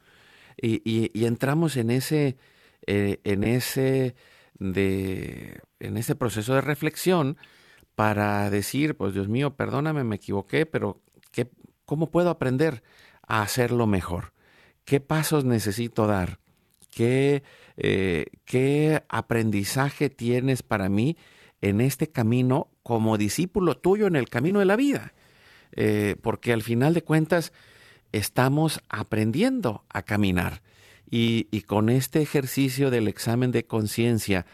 [0.61, 2.37] y, entramos en ese,
[2.87, 4.15] eh, en, ese
[4.59, 7.39] de, en ese proceso de reflexión
[7.95, 11.01] para decir, pues Dios mío, perdóname, me equivoqué, pero
[11.33, 11.51] ¿qué,
[11.87, 12.83] ¿cómo puedo aprender
[13.27, 14.35] a hacerlo mejor?
[14.85, 16.41] ¿Qué pasos necesito dar?
[16.91, 17.43] ¿Qué,
[18.45, 21.17] ¿Qué aprendizaje tienes para mí
[21.61, 25.13] en este camino como discípulo tuyo en el camino de la vida.
[25.73, 27.53] Eh, porque al final de cuentas
[28.13, 30.63] estamos aprendiendo a caminar.
[31.13, 34.47] Y, con este ejercicio del examen de conciencia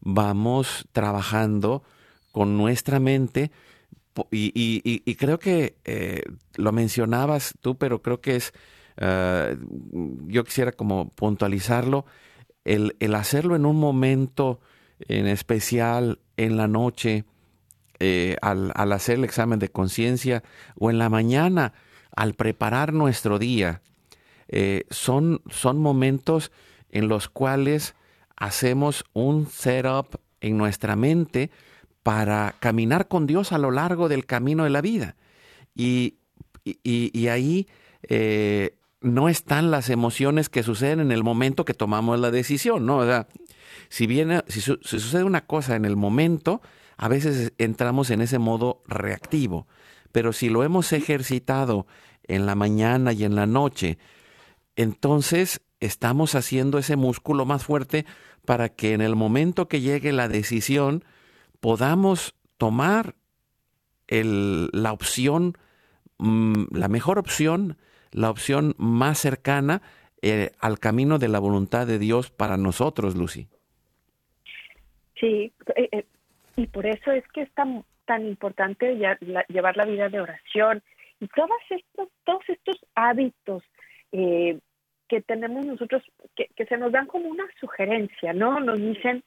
[0.00, 1.84] vamos trabajando
[2.32, 3.52] con nuestra mente
[4.32, 6.22] y, creo que eh,
[6.56, 8.52] lo mencionabas tú, pero creo que es,
[8.98, 9.50] ah,
[10.26, 12.04] yo quisiera como puntualizarlo,
[12.64, 14.60] el, el, hacerlo en un momento
[15.08, 17.24] en especial en la noche,
[17.98, 20.42] eh, al, hacer el examen de conciencia
[20.76, 21.72] o en la mañana
[22.14, 23.80] al preparar nuestro día,
[24.48, 26.50] eh, son, son momentos
[26.90, 27.94] en los cuales
[28.36, 31.50] hacemos un setup en nuestra mente
[32.02, 35.16] para caminar con Dios a lo largo del camino de la vida.
[35.74, 36.16] Y,
[36.64, 37.68] y, ahí
[38.08, 43.02] eh, no están las emociones que suceden en el momento que tomamos la decisión, ¿no?
[43.92, 46.62] Si, viene, si sucede una cosa en el momento,
[46.96, 49.66] a veces entramos en ese modo reactivo,
[50.12, 51.86] pero si lo hemos ejercitado
[52.22, 53.98] en la mañana y en la noche,
[54.76, 58.06] entonces estamos haciendo ese músculo más fuerte
[58.46, 61.04] para que en el momento que llegue la decisión
[61.60, 63.14] podamos tomar
[64.08, 65.58] la opción,
[66.16, 67.76] mm, la mejor opción,
[68.10, 69.82] la opción más cercana
[70.22, 73.48] eh, al camino de la voluntad de Dios para nosotros, Lucy.
[75.22, 76.04] Sí, eh, eh,
[76.56, 80.82] y por eso es que es tan, tan importante llevar la vida de oración
[81.20, 83.62] y todos estos, todos estos hábitos
[84.10, 84.58] eh,
[85.06, 86.02] que tenemos nosotros,
[86.34, 88.58] que, se nos dan como una sugerencia, ¿no?
[88.58, 89.22] Nos dicen,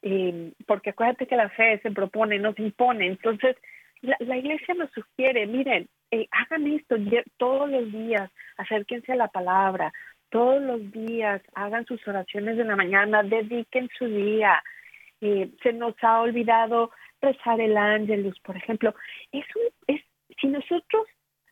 [0.00, 3.06] eh, porque acuérdate que la fe se propone, no se impone.
[3.06, 3.54] Entonces,
[4.00, 5.88] la, iglesia nos sugiere, miren,
[6.30, 6.96] hagan esto
[7.36, 9.92] todos los días, acérquense a la palabra,
[10.30, 14.62] todos los días, hagan sus oraciones de la mañana, dediquen su día,
[15.62, 18.94] se nos ha olvidado rezar el ángelus, por ejemplo.
[19.32, 19.44] Es,
[19.86, 20.02] es
[20.40, 21.06] si nosotros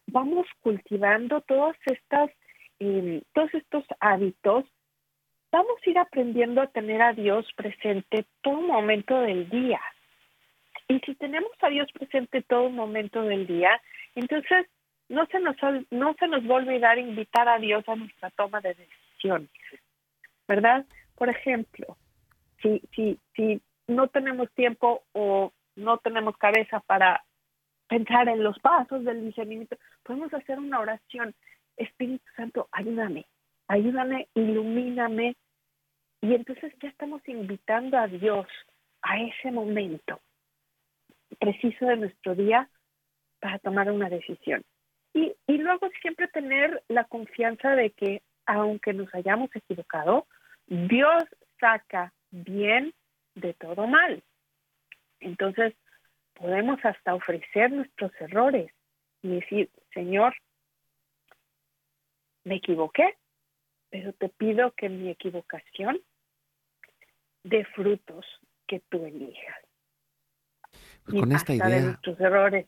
[0.07, 2.31] vamos cultivando todas estas,
[2.79, 4.65] em, todos estos hábitos,
[5.51, 9.81] vamos a ir aprendiendo a tener a Dios presente todo momento del día.
[10.89, 13.81] Y si tenemos a Dios presente todo momento del día,
[14.15, 14.67] Entonces,
[15.09, 15.57] no se nos,
[15.91, 19.49] no se nos va a olvidar invitar a Dios a nuestra toma de decisiones,
[20.47, 20.85] ¿verdad?
[21.17, 21.97] Por ejemplo,
[22.63, 27.25] si, si, si no tenemos tiempo o no tenemos cabeza para
[27.89, 31.35] pensar en los pasos del discernimiento, podemos hacer una oración.
[31.77, 33.27] Espíritu Santo, ayúdame,
[33.69, 35.37] ayúdame, ilumíname.
[36.21, 38.47] Y entonces ya estamos invitando a Dios
[39.03, 40.21] a ese momento
[41.39, 42.69] preciso de nuestro día
[43.41, 44.63] para tomar una decisión.
[45.15, 50.27] Y, y luego siempre tener la confianza de que aunque nos hayamos equivocado,
[50.67, 51.25] Dios
[51.61, 52.93] saca bien
[53.37, 54.23] de todo mal.
[55.21, 55.75] Entonces,
[56.35, 58.73] podemos hasta ofrecer nuestros errores
[59.23, 60.35] y decir, Señor,
[62.45, 63.17] me equivoqué,
[63.91, 66.01] pero te pido que mi equivocación
[67.45, 68.27] dé frutos
[68.67, 69.57] que tú elijas.
[71.05, 71.69] Pues con esta idea.
[71.69, 72.67] De nuestros errores.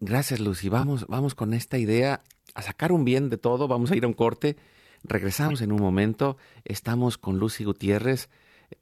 [0.00, 0.68] Gracias, Lucy.
[0.68, 2.22] Vamos, vamos con esta idea
[2.54, 3.68] a sacar un bien de todo.
[3.68, 4.56] Vamos a ir a un corte.
[5.04, 6.36] Regresamos en un momento.
[6.64, 8.28] Estamos con Lucy Gutiérrez,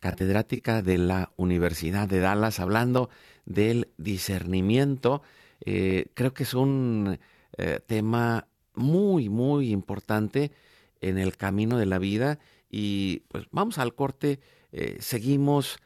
[0.00, 3.08] catedrática de la Universidad de Dallas, hablando
[3.46, 5.22] del discernimiento.
[5.64, 7.18] Eh, creo que es un
[7.56, 10.52] eh, tema muy, muy importante
[11.00, 12.38] en el camino de la vida.
[12.68, 14.40] Y pues vamos al corte.
[14.72, 15.78] Eh, seguimos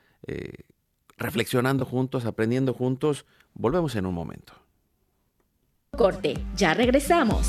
[1.19, 3.27] reflexionando juntos, aprendiendo juntos.
[3.55, 4.55] Volvemos en un momento.
[5.91, 7.49] Corte, ya regresamos.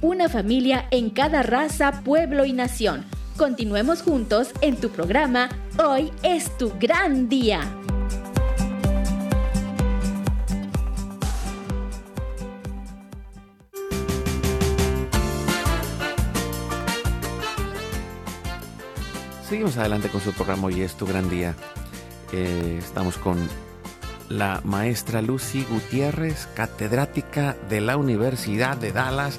[0.00, 3.04] una familia en cada raza, pueblo y nación.
[3.36, 5.48] Continuemos juntos en tu programa
[5.82, 7.60] Hoy es tu gran día.
[19.48, 21.54] Seguimos adelante con su programa Hoy es tu gran día.
[22.32, 23.36] Eh, estamos con
[24.28, 29.38] la maestra Lucy Gutiérrez, catedrática de la Universidad de Dallas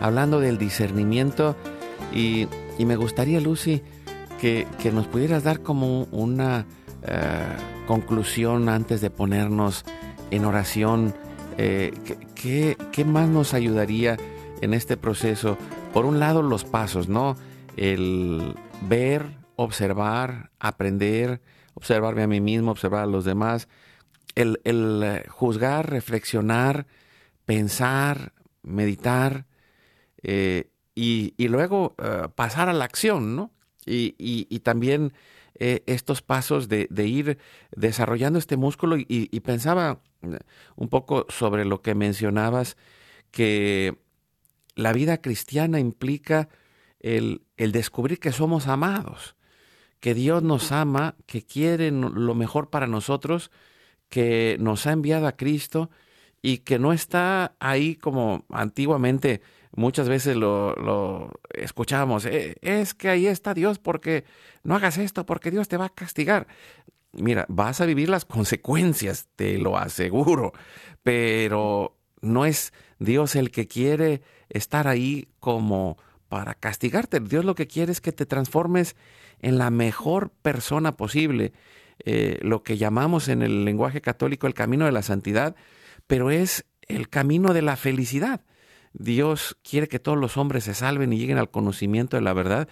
[0.00, 1.56] hablando del discernimiento
[2.12, 2.46] y,
[2.78, 3.82] me gustaría, Lucy,
[4.40, 6.66] que, nos pudieras dar como una
[7.02, 7.42] eh,
[7.86, 9.84] conclusión antes de ponernos
[10.30, 11.14] en oración.
[11.56, 11.92] Eh,
[12.34, 14.16] ¿qué, más nos ayudaría
[14.60, 15.58] en este proceso?
[15.92, 17.36] Por un lado, los pasos, ¿no?
[17.76, 19.26] El ver,
[19.56, 21.40] observar, aprender,
[21.74, 23.68] observarme a mí mismo, observar a los demás,
[24.34, 26.86] el, el eh, juzgar, reflexionar,
[27.44, 28.32] pensar,
[28.62, 29.46] meditar,
[30.22, 33.52] eh, y, luego eh, pasar a la acción, ¿no?
[33.86, 35.12] Y, también
[35.54, 37.38] eh, estos pasos de, ir
[37.74, 40.02] desarrollando este músculo y, pensaba
[40.76, 42.76] un poco sobre lo que mencionabas,
[43.30, 43.96] que
[44.74, 46.48] la vida cristiana implica
[47.00, 49.36] el descubrir que somos amados,
[50.00, 53.50] que Dios nos ama, que quiere lo mejor para nosotros,
[54.08, 55.90] que nos ha enviado a Cristo
[56.42, 59.42] y que no está ahí como antiguamente
[59.74, 64.24] muchas veces lo, lo eh, es que ahí está Dios porque
[64.62, 66.46] no hagas esto, porque Dios te va a castigar.
[67.12, 70.52] Mira, vas a vivir las consecuencias, te lo aseguro,
[71.02, 75.96] pero no es Dios el que quiere estar ahí como
[76.28, 77.20] para castigarte.
[77.20, 78.96] Dios lo que quiere es que te transformes
[79.40, 81.52] en la mejor persona posible,
[82.04, 85.56] eh, lo que llamamos en el lenguaje católico el camino de la santidad,
[86.06, 88.42] pero es el camino de la felicidad.
[88.98, 92.68] Dios quiere que todos los hombres se salven y lleguen al conocimiento de la verdad.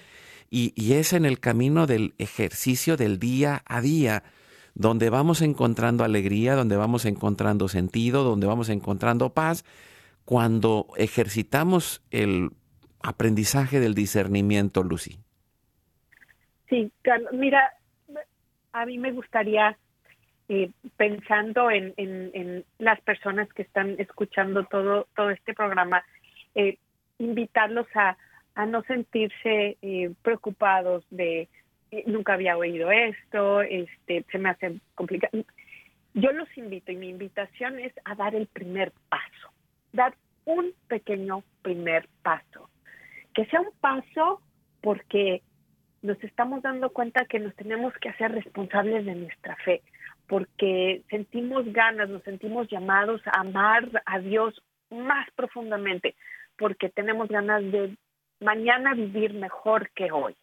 [0.49, 4.23] Y, es en el camino del ejercicio del día a día,
[4.75, 9.65] donde vamos encontrando alegría, donde vamos encontrando sentido, donde vamos encontrando paz,
[10.25, 12.51] cuando ejercitamos el
[13.03, 15.19] aprendizaje del discernimiento, Lucy.
[16.69, 16.91] Sí,
[17.33, 17.73] mira,
[18.73, 19.77] a mí me gustaría
[20.49, 26.05] eh, pensando en, en, las personas que están escuchando todo, todo este programa,
[26.55, 26.79] eh,
[27.19, 28.17] invitarlos a,
[28.67, 31.49] no sentirse eh, preocupados de
[32.07, 35.45] nunca había oído esto, este, se me hace complicado.
[36.15, 39.53] Yo los invito y mi invitación es a dar el primer paso,
[39.93, 42.71] dar un pequeño primer paso,
[43.35, 44.41] que sea un paso
[44.81, 45.43] porque
[46.03, 49.83] nos estamos dando cuenta que nos tenemos que hacer responsables de nuestra fe
[50.29, 54.61] porque sentimos ganas, nos sentimos llamados a amar a Dios
[54.91, 56.15] más profundamente,
[56.59, 57.97] porque tenemos ganas de
[58.41, 60.35] mañana vivir mejor que hoy.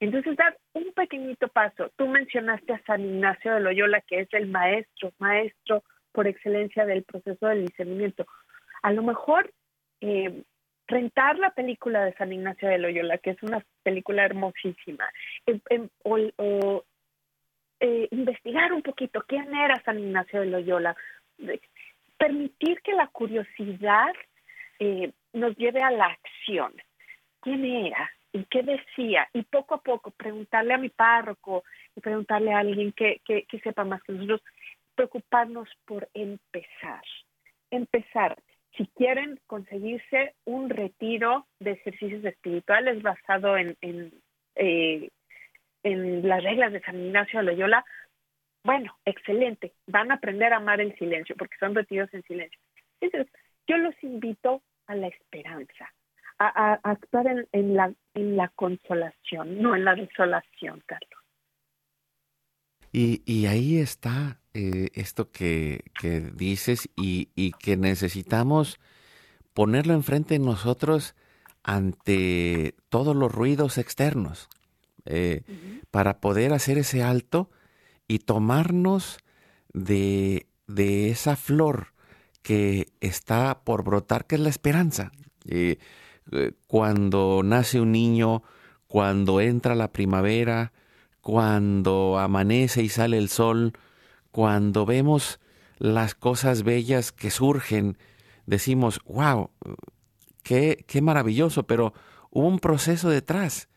[0.00, 1.90] Entonces, dar un pequeñito paso.
[1.96, 5.82] Tú mencionaste a San Ignacio de Loyola, que es el maestro, maestro
[6.12, 8.26] por excelencia del proceso del discernimiento.
[8.82, 9.52] A lo mejor
[10.00, 10.42] eh,
[10.86, 15.04] rentar la película de San Ignacio de Loyola, que es una película hermosísima,
[15.46, 16.84] eh, eh, o
[17.80, 20.94] eh, investigar un poquito quién era San Ignacio de Loyola,
[22.18, 24.12] permitir que la curiosidad
[24.78, 26.72] eh, nos lleve a la acción.
[27.40, 28.10] ¿Quién era?
[28.32, 29.28] ¿Y qué decía?
[29.32, 31.64] Y poco a poco preguntarle a mi párroco
[31.96, 34.42] y preguntarle a alguien que, que, que sepa más que nosotros,
[34.94, 37.02] preocuparnos por empezar.
[37.70, 38.36] Empezar.
[38.76, 44.12] Si quieren conseguirse un retiro de ejercicios espirituales basado en, en
[44.54, 45.08] eh,
[45.82, 47.84] en las reglas de San Ignacio de Loyola,
[48.62, 52.58] bueno, excelente, van a aprender a amar el silencio porque son retiros en silencio.
[53.00, 53.32] Entonces,
[53.66, 55.92] yo los invito a la esperanza,
[56.38, 61.20] a, actuar en, la, consolación, no en la desolación, Carlos.
[62.92, 65.84] Y, ahí está eh, esto que,
[66.34, 68.80] dices y, que necesitamos
[69.54, 71.14] ponerlo enfrente de nosotros
[71.62, 74.48] ante todos los ruidos externos.
[75.06, 75.42] Eh,
[75.90, 77.50] para poder hacer ese alto
[78.06, 79.18] y tomarnos
[79.72, 81.94] de, de, esa flor
[82.42, 85.12] que está por brotar, que es la esperanza.
[85.46, 85.78] Eh,
[86.32, 88.42] eh, cuando nace un niño,
[88.86, 90.72] cuando entra la primavera,
[91.20, 93.72] cuando amanece y sale el sol,
[94.30, 95.40] cuando vemos
[95.78, 97.98] las cosas bellas que surgen,
[98.46, 99.50] decimos, wow,
[100.42, 101.94] qué, qué maravilloso, pero
[102.30, 103.69] hubo un proceso detrás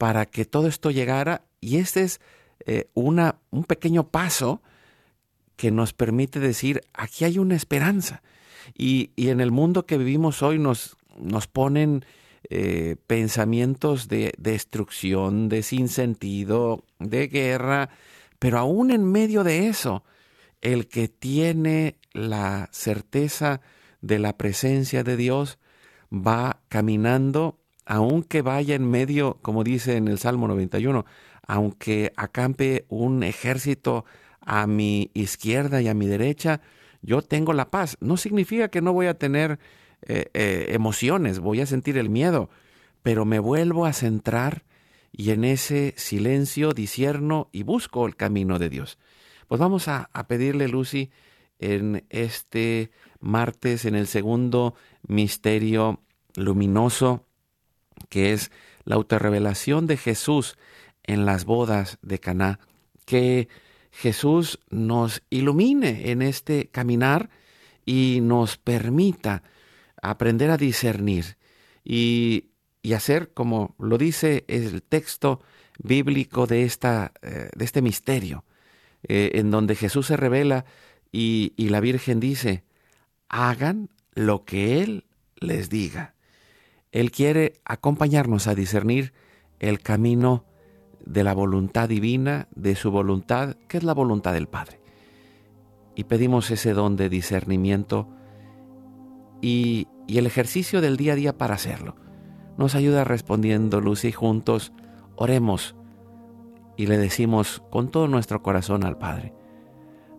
[0.00, 2.22] para que todo esto llegara y este es
[2.64, 4.62] eh, una, un pequeño paso
[5.56, 8.22] que nos permite decir, aquí hay una esperanza.
[8.74, 12.06] Y, en el mundo que vivimos hoy nos, nos ponen
[12.48, 17.90] eh, pensamientos de destrucción, de sinsentido, de guerra,
[18.38, 20.02] pero aún en medio de eso,
[20.62, 23.60] el que tiene la certeza
[24.00, 25.58] de la presencia de Dios
[26.10, 27.59] va caminando
[27.90, 31.04] aunque vaya en medio, como dice en el Salmo 91,
[31.44, 34.04] aunque acampe un ejército
[34.40, 36.60] a mi izquierda y a mi derecha,
[37.02, 37.96] yo tengo la paz.
[38.00, 39.58] No significa que no voy a tener
[40.02, 42.48] eh, eh, emociones, voy a sentir el miedo,
[43.02, 44.62] pero me vuelvo a centrar
[45.10, 48.98] y en ese silencio disierno y busco el camino de Dios.
[49.48, 51.10] Pues vamos a, a pedirle, Lucy,
[51.58, 54.76] en este martes, en el segundo
[55.08, 56.04] misterio
[56.36, 57.26] luminoso,
[58.08, 58.50] que es
[58.84, 60.56] la autorrevelación de Jesús
[61.02, 62.60] en las bodas de Caná,
[63.04, 63.48] que
[63.90, 67.30] Jesús nos ilumine en este caminar
[67.84, 69.42] y nos permita
[70.00, 71.36] aprender a discernir
[71.84, 72.50] y,
[72.82, 75.40] y hacer, como lo dice el texto,
[75.82, 78.44] bíblico de, esta, eh, de este misterio,
[79.02, 80.64] eh, en donde Jesús se revela
[81.10, 82.64] y, y la Virgen dice,
[83.28, 86.14] hagan lo que Él les diga.
[86.92, 89.12] Él quiere acompañarnos a discernir
[89.58, 90.44] el camino
[91.04, 94.80] de la voluntad divina, de su voluntad, que es la voluntad del Padre.
[95.94, 98.08] Y pedimos ese don de discernimiento
[99.40, 101.94] y, el ejercicio del día a día para hacerlo.
[102.58, 104.72] Nos ayuda respondiendo, Lucy, juntos
[105.14, 105.76] oremos
[106.76, 109.32] y le decimos con todo nuestro corazón al Padre,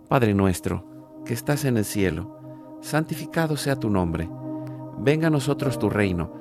[0.07, 0.86] Padre nuestro,
[1.26, 2.39] que estás en el cielo,
[2.82, 4.30] santificado sea tu nombre,
[4.99, 6.40] venga a nosotros tu reino,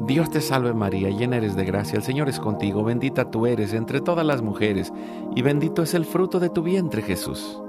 [0.00, 3.72] Dios te salve María, llena eres de gracia, el Señor es contigo, bendita tú eres
[3.72, 4.92] entre todas las mujeres,
[5.34, 7.60] y bendito es el fruto de tu vientre Jesús.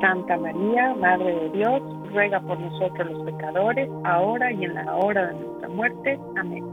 [0.00, 5.28] Santa María, Madre de Dios, ruega por nosotros los pecadores, ahora y en la hora
[5.28, 6.20] de nuestra muerte.
[6.36, 6.64] Amén.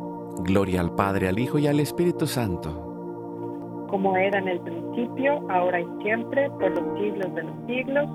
[0.43, 3.88] Gloria al Padre, al Hijo y al Espíritu Santo.
[3.89, 8.10] Como era en el principio, ahora y siempre, por los siglos de los siglos.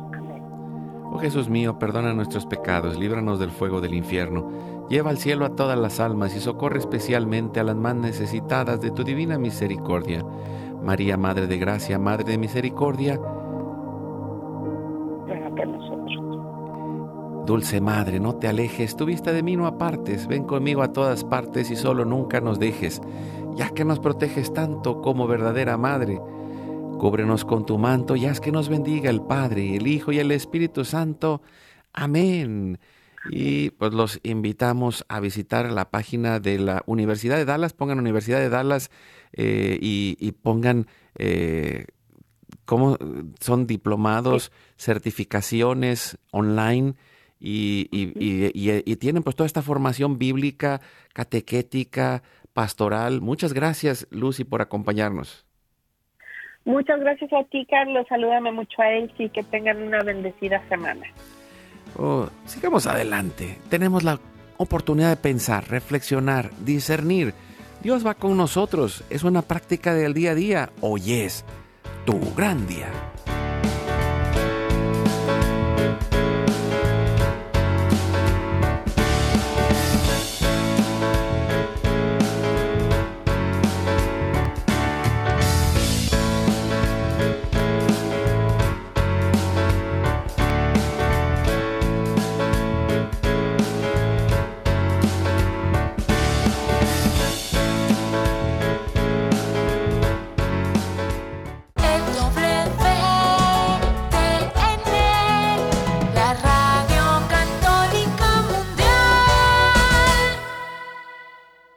[1.11, 5.57] Oh Jesús mío, perdona nuestros pecados, líbranos del fuego del infierno, lleva al cielo a
[5.57, 10.24] todas las almas y socorre especialmente a las más necesitadas de tu divina misericordia.
[10.82, 13.20] María, Madre de Gracia, Madre de Misericordia.
[17.46, 21.22] Dulce Madre, no te alejes, tu vista de mí no apartes, ven conmigo a todas
[21.22, 23.00] partes y solo nunca nos dejes,
[23.54, 26.20] ya que nos proteges tanto como verdadera Madre.
[26.99, 30.30] Cúbrenos con tu manto y haz que nos bendiga el Padre, el Hijo y el
[30.32, 31.42] Espíritu Santo.
[31.92, 32.78] Amén.
[33.30, 38.38] Y pues los invitamos a visitar la página de la Universidad de Dallas, pongan Universidad
[38.38, 38.90] de Dallas
[39.32, 40.86] eh, y, y pongan
[41.16, 41.86] eh,
[42.64, 42.97] cómo
[43.40, 46.94] son diplomados, certificaciones online
[47.38, 50.80] y, y- y- y- y tienen pues toda esta formación bíblica,
[51.12, 52.22] catequética,
[52.53, 53.20] pastoral.
[53.20, 55.45] Muchas gracias, Lucy, por acompañarnos.
[56.66, 58.06] Muchas gracias a ti, Carlos.
[58.08, 61.06] Salúdame mucho a él y que tengan una bendecida semana.
[61.96, 63.56] Oh, sigamos adelante.
[63.70, 64.18] Tenemos la
[64.56, 67.34] oportunidad de pensar, reflexionar, discernir.
[67.82, 69.04] Dios va con nosotros.
[69.10, 70.70] Es una práctica del día a día.
[70.80, 71.44] Oyes.
[72.04, 72.88] tu gran día.